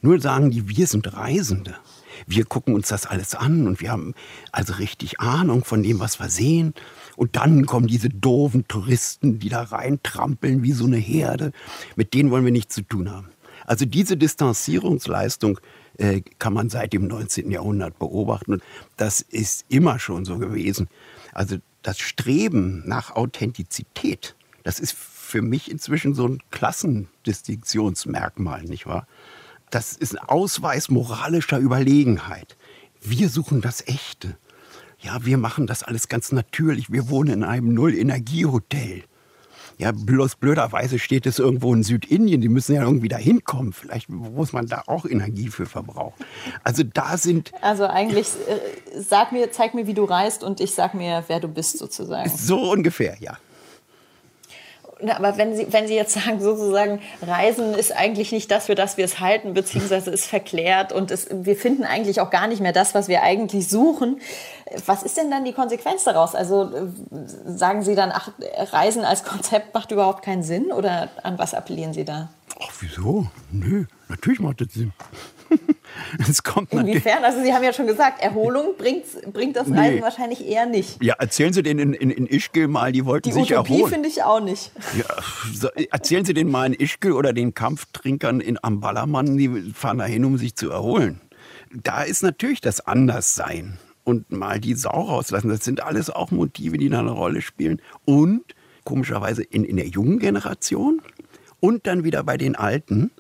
Nur 0.02 0.20
sagen 0.20 0.52
die, 0.52 0.70
wir 0.70 0.88
sind 0.88 1.14
Reisende. 1.14 1.76
Wir 2.26 2.46
gucken 2.46 2.74
uns 2.74 2.88
das 2.88 3.06
alles 3.06 3.36
an 3.36 3.68
und 3.68 3.80
wir 3.80 3.92
haben 3.92 4.16
also 4.52 4.74
richtig 4.74 5.20
Ahnung 5.20 5.64
von 5.64 5.84
dem, 5.84 6.00
was 6.00 6.20
wir 6.20 6.30
sehen. 6.30 6.74
Und 7.16 7.36
dann 7.36 7.66
kommen 7.66 7.88
diese 7.88 8.10
doofen 8.10 8.68
Touristen, 8.68 9.40
die 9.40 9.50
da 9.50 9.64
reintrampeln 9.64 10.64
wie 10.64 10.72
so 10.72 10.86
eine 10.86 10.98
Herde. 10.98 11.52
Mit 11.96 12.14
denen 12.14 12.32
wollen 12.32 12.46
wir 12.46 12.52
nichts 12.52 12.76
zu 12.76 12.82
tun 12.82 13.12
haben. 13.12 13.30
Also 13.66 13.86
diese 13.86 14.18
Distanzierungsleistung 14.18 15.60
äh, 15.98 16.22
kann 16.40 16.54
man 16.54 16.70
seit 16.70 16.94
dem 16.94 17.08
19. 17.08 17.52
Jahrhundert 17.52 18.00
beobachten. 18.00 18.54
Und 18.54 18.64
das 18.96 19.22
ist 19.22 19.66
immer 19.70 20.00
schon 20.00 20.26
so 20.26 20.38
gewesen. 20.38 20.88
Also 21.34 21.58
das 21.84 22.00
Streben 22.00 22.84
nach 22.86 23.16
Authentizität, 23.16 24.36
das 24.64 24.80
ist 24.80 24.94
für 24.94 25.42
mich 25.42 25.70
inzwischen 25.70 26.14
so 26.14 26.28
ein 26.28 26.40
Klassendistinktionsmerkmal, 26.52 28.64
nicht 28.64 28.86
wahr? 28.86 29.08
Das 29.70 29.94
ist 29.94 30.14
ein 30.14 30.30
Ausweis 30.30 30.90
moralischer 30.90 31.58
Überlegenheit. 31.58 32.56
Wir 33.02 33.30
suchen 33.30 33.62
das 33.62 33.86
Echte. 33.88 34.38
Ja, 35.00 35.26
wir 35.26 35.38
machen 35.38 35.68
das 35.68 35.84
alles 35.84 36.08
ganz 36.08 36.32
natürlich. 36.32 36.92
Wir 36.92 37.10
wohnen 37.10 37.32
in 37.32 37.44
einem 37.44 37.74
Null-Energie-Hotel. 37.74 39.04
Ja, 39.80 39.92
bloß 39.92 40.38
blöderweise 40.38 40.98
steht 40.98 41.28
es 41.28 41.38
irgendwo 41.38 41.72
in 41.74 41.84
Südindien. 41.84 42.42
Die 42.42 42.50
müssen 42.50 42.74
ja 42.74 42.82
irgendwie 42.82 43.10
da 43.10 43.18
hinkommen. 43.18 43.74
Vielleicht 43.74 44.10
muss 44.10 44.52
man 44.52 44.66
da 44.66 44.84
auch 44.88 45.06
Energie 45.06 45.50
für 45.50 45.68
verbrauchen. 45.68 46.26
Also 46.64 46.84
da 46.84 47.18
sind. 47.18 47.52
Also 47.62 47.86
eigentlich 47.86 48.28
äh, 48.28 49.00
sag 49.00 49.32
mir, 49.32 49.52
zeig 49.52 49.76
mir, 49.76 49.86
wie 49.86 49.94
du 49.94 50.06
reist 50.06 50.44
und 50.44 50.62
ich 50.62 50.74
sag 50.74 50.96
mir, 50.96 51.24
wer 51.28 51.40
du 51.40 51.48
bist 51.48 51.78
sozusagen. 51.78 52.28
So 52.36 52.72
ungefähr, 52.72 53.18
ja. 53.20 53.38
Aber 55.06 55.38
wenn 55.38 55.56
Sie, 55.56 55.68
wenn 55.72 55.88
Sie 55.88 55.96
jetzt 55.96 56.14
sagen, 56.14 56.40
sozusagen, 56.40 57.00
Reisen 57.22 57.74
ist 57.74 57.96
eigentlich 57.96 58.32
nicht 58.32 58.50
das, 58.50 58.66
für 58.66 58.76
das 58.76 58.98
wir 58.98 59.06
es 59.06 59.20
halten, 59.20 59.54
beziehungsweise 59.54 60.12
ist 60.12 60.26
verklärt 60.26 60.92
und 60.92 61.12
es, 61.12 61.28
wir 61.32 61.56
finden 61.56 61.84
eigentlich 61.84 62.20
auch 62.20 62.30
gar 62.30 62.48
nicht 62.48 62.62
mehr 62.62 62.74
das, 62.74 62.96
was 62.96 63.08
wir 63.08 63.24
eigentlich 63.24 63.70
suchen. 63.70 64.20
Was 64.86 65.04
ist 65.04 65.18
denn 65.18 65.30
dann 65.30 65.46
die 65.46 65.54
Konsequenz 65.54 66.04
daraus? 66.04 66.36
Also 66.36 66.72
sagen 67.46 67.84
Sie 67.84 67.96
dann, 67.96 68.12
ach, 68.12 68.30
Reisen 68.72 69.06
als 69.06 69.24
Konzept 69.24 69.74
macht 69.74 69.92
überhaupt 69.92 70.24
keinen 70.24 70.44
Sinn 70.44 70.72
oder 70.72 71.10
an 71.24 71.38
was 71.38 71.54
appellieren 71.54 71.94
Sie 71.94 72.06
da? 72.06 72.30
Ach, 72.60 72.74
wieso? 72.80 73.28
Nö, 73.52 73.86
natürlich 74.10 74.40
macht 74.40 74.62
das 74.62 74.74
Sinn. 74.74 74.94
Es 76.30 76.44
kommt 76.44 76.74
Inwiefern? 76.74 77.24
Also 77.24 77.42
Sie 77.42 77.54
haben 77.54 77.64
ja 77.64 77.74
schon 77.74 77.88
gesagt, 77.88 78.22
Erholung 78.22 78.76
bringt, 78.78 79.56
das 79.56 79.70
Reisen 79.70 79.96
nee. 79.96 80.02
wahrscheinlich 80.02 80.46
eher 80.46 80.66
nicht. 80.66 81.02
Ja, 81.04 81.16
erzählen 81.16 81.54
Sie 81.54 81.64
denen 81.64 81.94
in, 81.94 81.94
in, 81.94 82.12
in 82.12 82.28
Ischgl 82.28 82.68
mal, 82.68 82.92
die 82.92 83.06
wollten 83.06 83.30
die 83.30 83.34
sich 83.34 83.52
Utopie 83.52 83.74
erholen. 83.74 83.86
Die 83.86 83.94
finde 83.94 84.10
ich 84.10 84.24
auch 84.24 84.40
nicht. 84.40 84.72
Ja, 84.98 85.82
erzählen 85.92 86.26
Sie 86.26 86.34
denen 86.34 86.52
mal 86.52 86.66
in 86.66 86.74
Ischgl 86.74 87.12
oder 87.12 87.34
den 87.34 87.54
Kampftrinkern 87.54 88.40
in 88.40 88.58
am 88.62 88.80
Ballermann, 88.80 89.38
die 89.38 89.72
fahren 89.74 89.98
dahin, 89.98 90.26
um 90.26 90.38
sich 90.38 90.56
zu 90.56 90.70
erholen. 90.70 91.22
Da 91.72 92.04
ist 92.04 92.24
natürlich 92.24 92.62
das 92.62 92.82
Anderssein 92.82 93.78
und 94.04 94.32
mal 94.32 94.60
die 94.60 94.74
Sau 94.74 95.02
rauslassen. 95.02 95.50
Das 95.50 95.64
sind 95.64 95.84
alles 95.84 96.10
auch 96.10 96.32
Motive, 96.32 96.78
die 96.78 96.90
da 96.90 97.00
eine 97.00 97.12
Rolle 97.12 97.42
spielen. 97.42 97.82
Und 98.06 98.44
komischerweise 98.86 99.44
in, 99.44 99.66
in 99.66 99.76
der 99.76 99.88
jungen 99.88 100.20
Generation 100.20 101.02
und 101.60 101.88
dann 101.88 102.06
wieder 102.06 102.24
bei 102.24 102.38
den 102.38 102.56
Alten, 102.56 103.12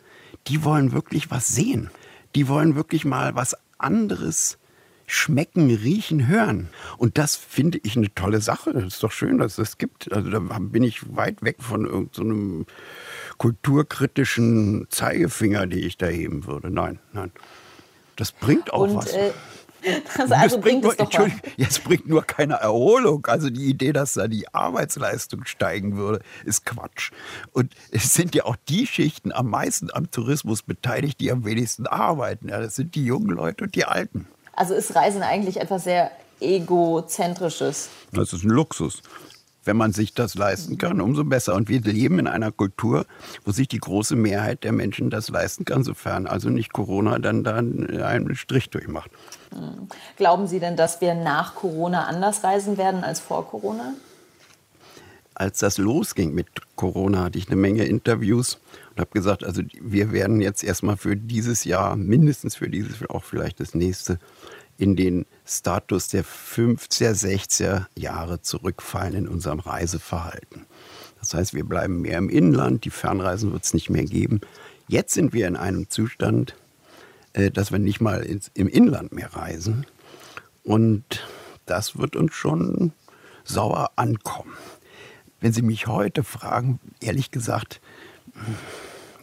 die 0.47 0.63
wollen 0.63 0.93
wirklich 0.93 1.30
was 1.30 1.47
sehen 1.49 1.89
die 2.38 2.47
wollen 2.47 2.75
wirklich 2.75 3.03
mal 3.03 3.33
was 3.33 3.57
anderes 3.79 4.59
schmecken, 5.07 5.73
riechen, 5.73 6.27
hören. 6.27 6.69
Und 6.99 7.17
das 7.17 7.35
finde 7.35 7.79
ich 7.81 7.97
eine 7.97 8.13
tolle 8.13 8.41
Sache. 8.41 8.73
Das 8.73 8.83
ist 8.83 9.01
doch 9.01 9.11
schön, 9.11 9.39
dass 9.39 9.53
es 9.53 9.55
das 9.55 9.77
gibt. 9.79 10.11
Also 10.13 10.29
da 10.29 10.39
bin 10.59 10.83
ich 10.83 11.15
weit 11.15 11.41
weg 11.41 11.55
von 11.59 11.85
irgendeinem 11.85 12.65
so 12.67 13.35
kulturkritischen 13.39 14.85
Zeigefinger, 14.89 15.65
die 15.65 15.79
ich 15.79 15.97
da 15.97 16.05
heben 16.05 16.45
würde. 16.45 16.69
Nein, 16.69 16.99
nein. 17.11 17.31
Das 18.17 18.31
bringt 18.31 18.71
auch 18.71 18.81
Und, 18.81 18.97
was. 18.97 19.13
Äh 19.13 19.31
also, 20.17 20.33
also 20.33 20.59
bringt, 20.59 20.81
bringt 20.83 20.99
es 20.99 21.09
doch 21.09 21.27
Jetzt 21.57 21.83
bringt 21.83 22.07
nur 22.07 22.23
keine 22.23 22.55
Erholung. 22.55 23.25
Also 23.25 23.49
die 23.49 23.65
Idee, 23.65 23.93
dass 23.93 24.13
da 24.13 24.27
die 24.27 24.53
Arbeitsleistung 24.53 25.45
steigen 25.45 25.97
würde, 25.97 26.21
ist 26.45 26.65
Quatsch. 26.65 27.11
Und 27.51 27.73
es 27.91 28.13
sind 28.13 28.35
ja 28.35 28.45
auch 28.45 28.55
die 28.67 28.88
Schichten 28.88 29.31
am 29.31 29.49
meisten 29.49 29.89
am 29.93 30.11
Tourismus 30.11 30.61
beteiligt, 30.61 31.19
die 31.19 31.31
am 31.31 31.45
wenigsten 31.45 31.88
arbeiten. 31.88 32.49
Ja, 32.49 32.59
das 32.59 32.75
sind 32.75 32.95
die 32.95 33.05
jungen 33.05 33.29
Leute 33.29 33.65
und 33.65 33.75
die 33.75 33.85
Alten. 33.85 34.27
Also 34.53 34.73
ist 34.73 34.95
Reisen 34.95 35.21
eigentlich 35.21 35.59
etwas 35.59 35.83
sehr 35.83 36.11
egozentrisches? 36.39 37.89
Das 38.11 38.33
ist 38.33 38.43
ein 38.43 38.49
Luxus 38.49 39.01
wenn 39.68 39.78
man 39.78 39.91
sich 39.91 40.13
das 40.13 40.36
leisten 40.36 40.78
kann, 40.78 41.01
umso 41.01 41.24
besser. 41.24 41.53
Und 41.53 41.70
wir 41.70 41.82
leben 41.82 42.18
in 42.20 42.28
einer 42.28 42.51
Kultur, 42.51 43.05
wo 43.45 43.51
sich 43.51 43.68
die 43.68 43.80
große 43.80 44.15
Mehrheit 44.15 44.63
der 44.63 44.72
Menschen 44.72 45.09
das 45.09 45.30
leisten 45.30 45.65
kann, 45.65 45.84
sofern 45.84 46.26
also 46.26 46.49
nicht 46.49 46.74
Corona 46.74 47.20
dann 47.20 47.43
da 47.43 47.55
einen 47.55 48.36
Strich 48.36 48.70
durchmacht. 48.70 49.11
Hm. 49.51 49.88
Glauben 50.15 50.47
Sie 50.47 50.59
denn, 50.59 50.76
dass 50.76 51.01
wir 51.01 51.13
nach 51.13 51.55
Corona 51.55 52.05
anders 52.05 52.43
reisen 52.43 52.78
werden 52.78 53.03
als 53.03 53.20
vor 53.20 53.47
Corona? 53.47 53.93
Als 55.36 55.59
das 55.59 55.78
losging 55.78 56.34
mit 56.34 56.47
Corona, 56.76 57.26
hatte 57.26 57.38
ich 57.38 57.47
eine 57.47 57.57
Menge 57.57 57.84
Interviews 57.84 58.59
und 58.91 59.01
habe 59.01 59.11
gesagt, 59.11 59.43
also 59.43 59.61
wir 59.80 60.11
werden 60.11 60.41
jetzt 60.41 60.63
erstmal 60.63 60.97
für 60.97 61.15
dieses 61.15 61.63
Jahr, 61.63 61.95
mindestens 61.95 62.55
für 62.55 62.70
dieses, 62.70 63.07
auch 63.07 63.24
vielleicht 63.24 63.59
das 63.59 63.76
nächste, 63.76 64.18
in 64.78 64.95
den 64.95 65.25
Status 65.45 66.09
der 66.09 66.23
50er, 66.23 67.13
60er 67.13 67.86
Jahre 67.95 68.41
zurückfallen 68.41 69.13
in 69.15 69.28
unserem 69.28 69.59
Reiseverhalten. 69.59 70.65
Das 71.19 71.34
heißt, 71.34 71.53
wir 71.53 71.63
bleiben 71.63 72.01
mehr 72.01 72.17
im 72.17 72.30
Inland, 72.30 72.86
die 72.86 72.89
Fernreisen 72.89 73.51
wird 73.51 73.63
es 73.63 73.73
nicht 73.73 73.89
mehr 73.89 74.05
geben. 74.05 74.41
Jetzt 74.88 75.13
sind 75.13 75.34
wir 75.34 75.47
in 75.47 75.55
einem 75.55 75.89
Zustand, 75.89 76.55
äh, 77.34 77.51
dass 77.51 77.71
wir 77.71 77.80
nicht 77.80 78.01
mal 78.01 78.25
im 78.53 78.67
Inland 78.67 79.11
mehr 79.11 79.34
reisen. 79.34 79.86
Und 80.63 81.25
das 81.65 81.97
wird 81.97 82.15
uns 82.15 82.34
schon 82.34 82.93
sauer 83.43 83.91
ankommen. 83.95 84.53
Wenn 85.39 85.53
Sie 85.53 85.61
mich 85.61 85.88
heute 85.88 86.23
fragen, 86.23 86.80
ehrlich 86.99 87.32
gesagt, 87.32 87.80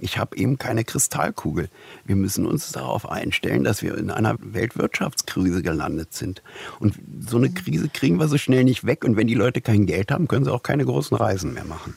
ich 0.01 0.19
habe 0.19 0.37
eben 0.37 0.59
keine 0.59 0.85
Kristallkugel. 0.85 1.69
Wir 2.05 2.17
müssen 2.17 2.47
uns 2.47 2.73
darauf 2.73 3.09
einstellen, 3.09 3.65
dass 3.65 3.83
wir 3.83 3.97
in 3.97 4.11
einer 4.11 4.37
Weltwirtschaftskrise 4.39 5.63
gelandet 5.63 6.13
sind. 6.15 6.43
Und 6.81 6.95
so 7.27 7.37
eine 7.37 7.51
Krise 7.51 7.89
kriegen 7.89 8.19
wir 8.19 8.29
so 8.29 8.39
schnell 8.39 8.65
nicht 8.65 8.85
weg. 8.85 9.05
Und 9.05 9.17
wenn 9.17 9.27
die 9.27 9.35
Leute 9.35 9.61
kein 9.61 9.87
Geld 9.87 10.11
haben, 10.11 10.29
können 10.29 10.45
sie 10.45 10.53
auch 10.53 10.63
keine 10.63 10.85
großen 10.85 11.17
Reisen 11.17 11.55
mehr 11.55 11.65
machen. 11.65 11.97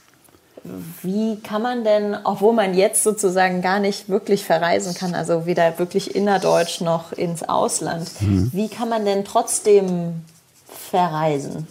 Wie 1.02 1.40
kann 1.42 1.62
man 1.62 1.84
denn, 1.84 2.16
obwohl 2.24 2.54
man 2.54 2.74
jetzt 2.74 3.04
sozusagen 3.04 3.62
gar 3.62 3.80
nicht 3.80 4.10
wirklich 4.10 4.44
verreisen 4.44 4.94
kann, 4.96 5.14
also 5.14 5.46
weder 5.46 5.80
wirklich 5.80 6.16
innerdeutsch 6.16 6.82
noch 6.82 7.14
ins 7.14 7.44
Ausland, 7.44 8.10
mhm. 8.22 8.50
wie 8.54 8.68
kann 8.68 8.90
man 8.90 9.06
denn 9.06 9.24
trotzdem 9.24 10.22
verreisen? 10.68 11.68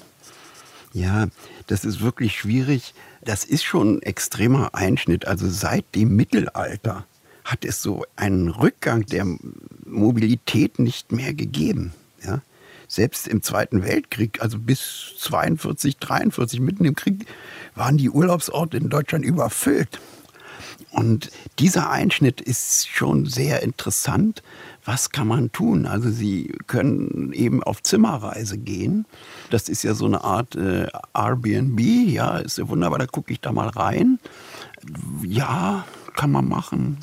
Ja, 0.93 1.27
das 1.67 1.85
ist 1.85 2.01
wirklich 2.01 2.37
schwierig 2.37 2.95
das 3.27 3.45
ist 3.45 3.65
schon 3.65 3.97
ein 3.97 4.03
extremer 4.03 4.75
Einschnitt. 4.75 5.27
Also 5.27 5.49
seit 5.49 5.85
dem 5.95 6.17
Mittelalter 6.17 7.05
hat 7.45 7.65
es 7.65 7.83
so 7.83 8.05
einen 8.17 8.49
Rückgang 8.49 9.05
der 9.05 9.27
Mobilität 9.85 10.79
nicht 10.79 11.13
mehr 11.13 11.35
gegeben. 11.35 11.93
Ja? 12.25 12.41
Selbst 12.89 13.27
im 13.27 13.43
Zweiten 13.43 13.85
Weltkrieg, 13.85 14.41
also 14.41 14.59
bis 14.59 15.15
42, 15.19 15.99
43, 15.99 16.61
mitten 16.61 16.85
im 16.85 16.95
Krieg, 16.95 17.27
waren 17.75 17.99
die 17.99 18.11
Urlaubsorte 18.11 18.77
in 18.77 18.89
Deutschland 18.89 19.25
überfüllt. 19.25 20.01
Und 20.91 21.31
dieser 21.59 21.91
Einschnitt 21.91 22.41
ist 22.41 22.89
schon 22.89 23.27
sehr 23.27 23.63
interessant. 23.63 24.43
Was 24.87 25.11
kann 25.11 25.27
man 25.27 25.51
tun? 25.51 25.85
Also 25.85 26.11
Sie 26.11 26.53
können 26.69 27.33
eben 27.33 27.63
auf 27.63 27.83
Zimmerreise 27.83 28.57
gehen. 28.57 29.05
Das 29.51 29.69
ist 29.69 29.83
ja 29.83 29.95
so 29.95 30.07
eine 30.07 30.23
Art 30.23 30.55
äh, 30.55 30.87
Airbnb. 31.13 31.81
Ja, 31.81 32.39
ist 32.39 32.59
ja 32.59 32.69
wunderbar. 32.69 33.01
Da 33.01 33.07
gucke 33.07 33.33
ich 33.33 33.41
da 33.41 33.53
mal 33.53 33.69
rein. 33.69 34.21
Ja, 35.23 35.85
kann 36.15 36.31
man 36.31 36.49
machen 36.49 36.99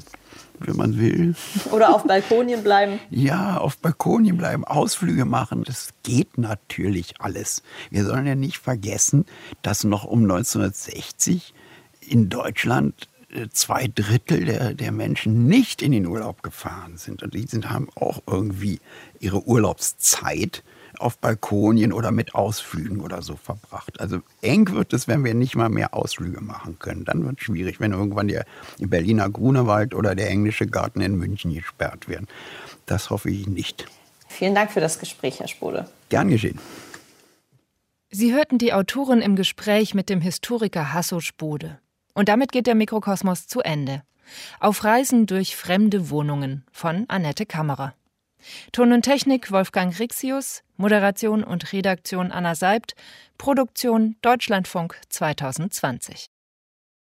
wenn 0.65 0.75
man 0.77 0.97
will. 0.97 1.35
Oder 1.71 1.93
auf 1.93 2.03
Balkonien 2.03 2.63
bleiben. 2.63 2.99
Ja, 3.09 3.57
auf 3.57 3.77
Balkonien 3.77 4.37
bleiben, 4.37 4.63
Ausflüge 4.63 5.25
machen. 5.25 5.63
Das 5.63 5.89
geht 6.03 6.37
natürlich 6.37 7.19
alles. 7.19 7.63
Wir 7.89 8.05
sollen 8.05 8.25
ja 8.25 8.35
nicht 8.35 8.59
vergessen, 8.59 9.25
dass 9.61 9.83
noch 9.83 10.03
um 10.05 10.23
1960 10.23 11.53
in 12.01 12.29
Deutschland 12.29 13.09
zwei 13.51 13.87
Drittel 13.93 14.45
der, 14.45 14.73
der 14.73 14.91
Menschen 14.91 15.47
nicht 15.47 15.81
in 15.81 15.91
den 15.91 16.05
Urlaub 16.05 16.43
gefahren 16.43 16.97
sind. 16.97 17.23
Und 17.23 17.33
die 17.33 17.45
sind, 17.45 17.69
haben 17.69 17.87
auch 17.95 18.21
irgendwie 18.27 18.79
ihre 19.19 19.45
Urlaubszeit 19.47 20.63
auf 20.99 21.17
Balkonien 21.17 21.91
oder 21.91 22.11
mit 22.11 22.35
Ausflügen 22.35 23.01
oder 23.01 23.21
so 23.21 23.35
verbracht. 23.35 23.99
Also 23.99 24.21
eng 24.41 24.71
wird 24.71 24.93
es, 24.93 25.07
wenn 25.07 25.23
wir 25.23 25.33
nicht 25.33 25.55
mal 25.55 25.69
mehr 25.69 25.93
Ausflüge 25.93 26.41
machen 26.41 26.77
können. 26.79 27.05
Dann 27.05 27.25
wird 27.25 27.39
es 27.39 27.45
schwierig, 27.45 27.79
wenn 27.79 27.91
irgendwann 27.91 28.27
der 28.27 28.45
Berliner 28.79 29.29
Grunewald 29.29 29.95
oder 29.95 30.15
der 30.15 30.29
englische 30.29 30.67
Garten 30.67 31.01
in 31.01 31.15
München 31.15 31.53
gesperrt 31.53 32.07
werden. 32.07 32.27
Das 32.85 33.09
hoffe 33.09 33.29
ich 33.29 33.47
nicht. 33.47 33.87
Vielen 34.27 34.55
Dank 34.55 34.71
für 34.71 34.81
das 34.81 34.99
Gespräch, 34.99 35.39
Herr 35.39 35.47
Spode. 35.47 35.87
Gern 36.09 36.29
geschehen. 36.29 36.59
Sie 38.09 38.33
hörten 38.33 38.59
die 38.59 38.73
Autorin 38.73 39.21
im 39.21 39.35
Gespräch 39.35 39.95
mit 39.95 40.09
dem 40.09 40.21
Historiker 40.21 40.93
Hasso 40.93 41.19
Spode. 41.19 41.79
Und 42.13 42.29
damit 42.29 42.51
geht 42.51 42.67
der 42.67 42.75
Mikrokosmos 42.75 43.47
zu 43.47 43.61
Ende. 43.61 44.03
Auf 44.59 44.83
Reisen 44.83 45.25
durch 45.25 45.55
fremde 45.55 46.09
Wohnungen 46.09 46.65
von 46.71 47.05
Annette 47.09 47.45
Kammerer. 47.45 47.93
Ton 48.71 48.91
und 48.91 49.03
Technik 49.03 49.51
Wolfgang 49.51 49.97
Rixius, 49.97 50.63
Moderation 50.75 51.43
und 51.43 51.71
Redaktion 51.71 52.31
Anna 52.31 52.55
Seibt, 52.55 52.95
Produktion 53.37 54.17
Deutschlandfunk 54.21 54.99
2020. 55.09 56.32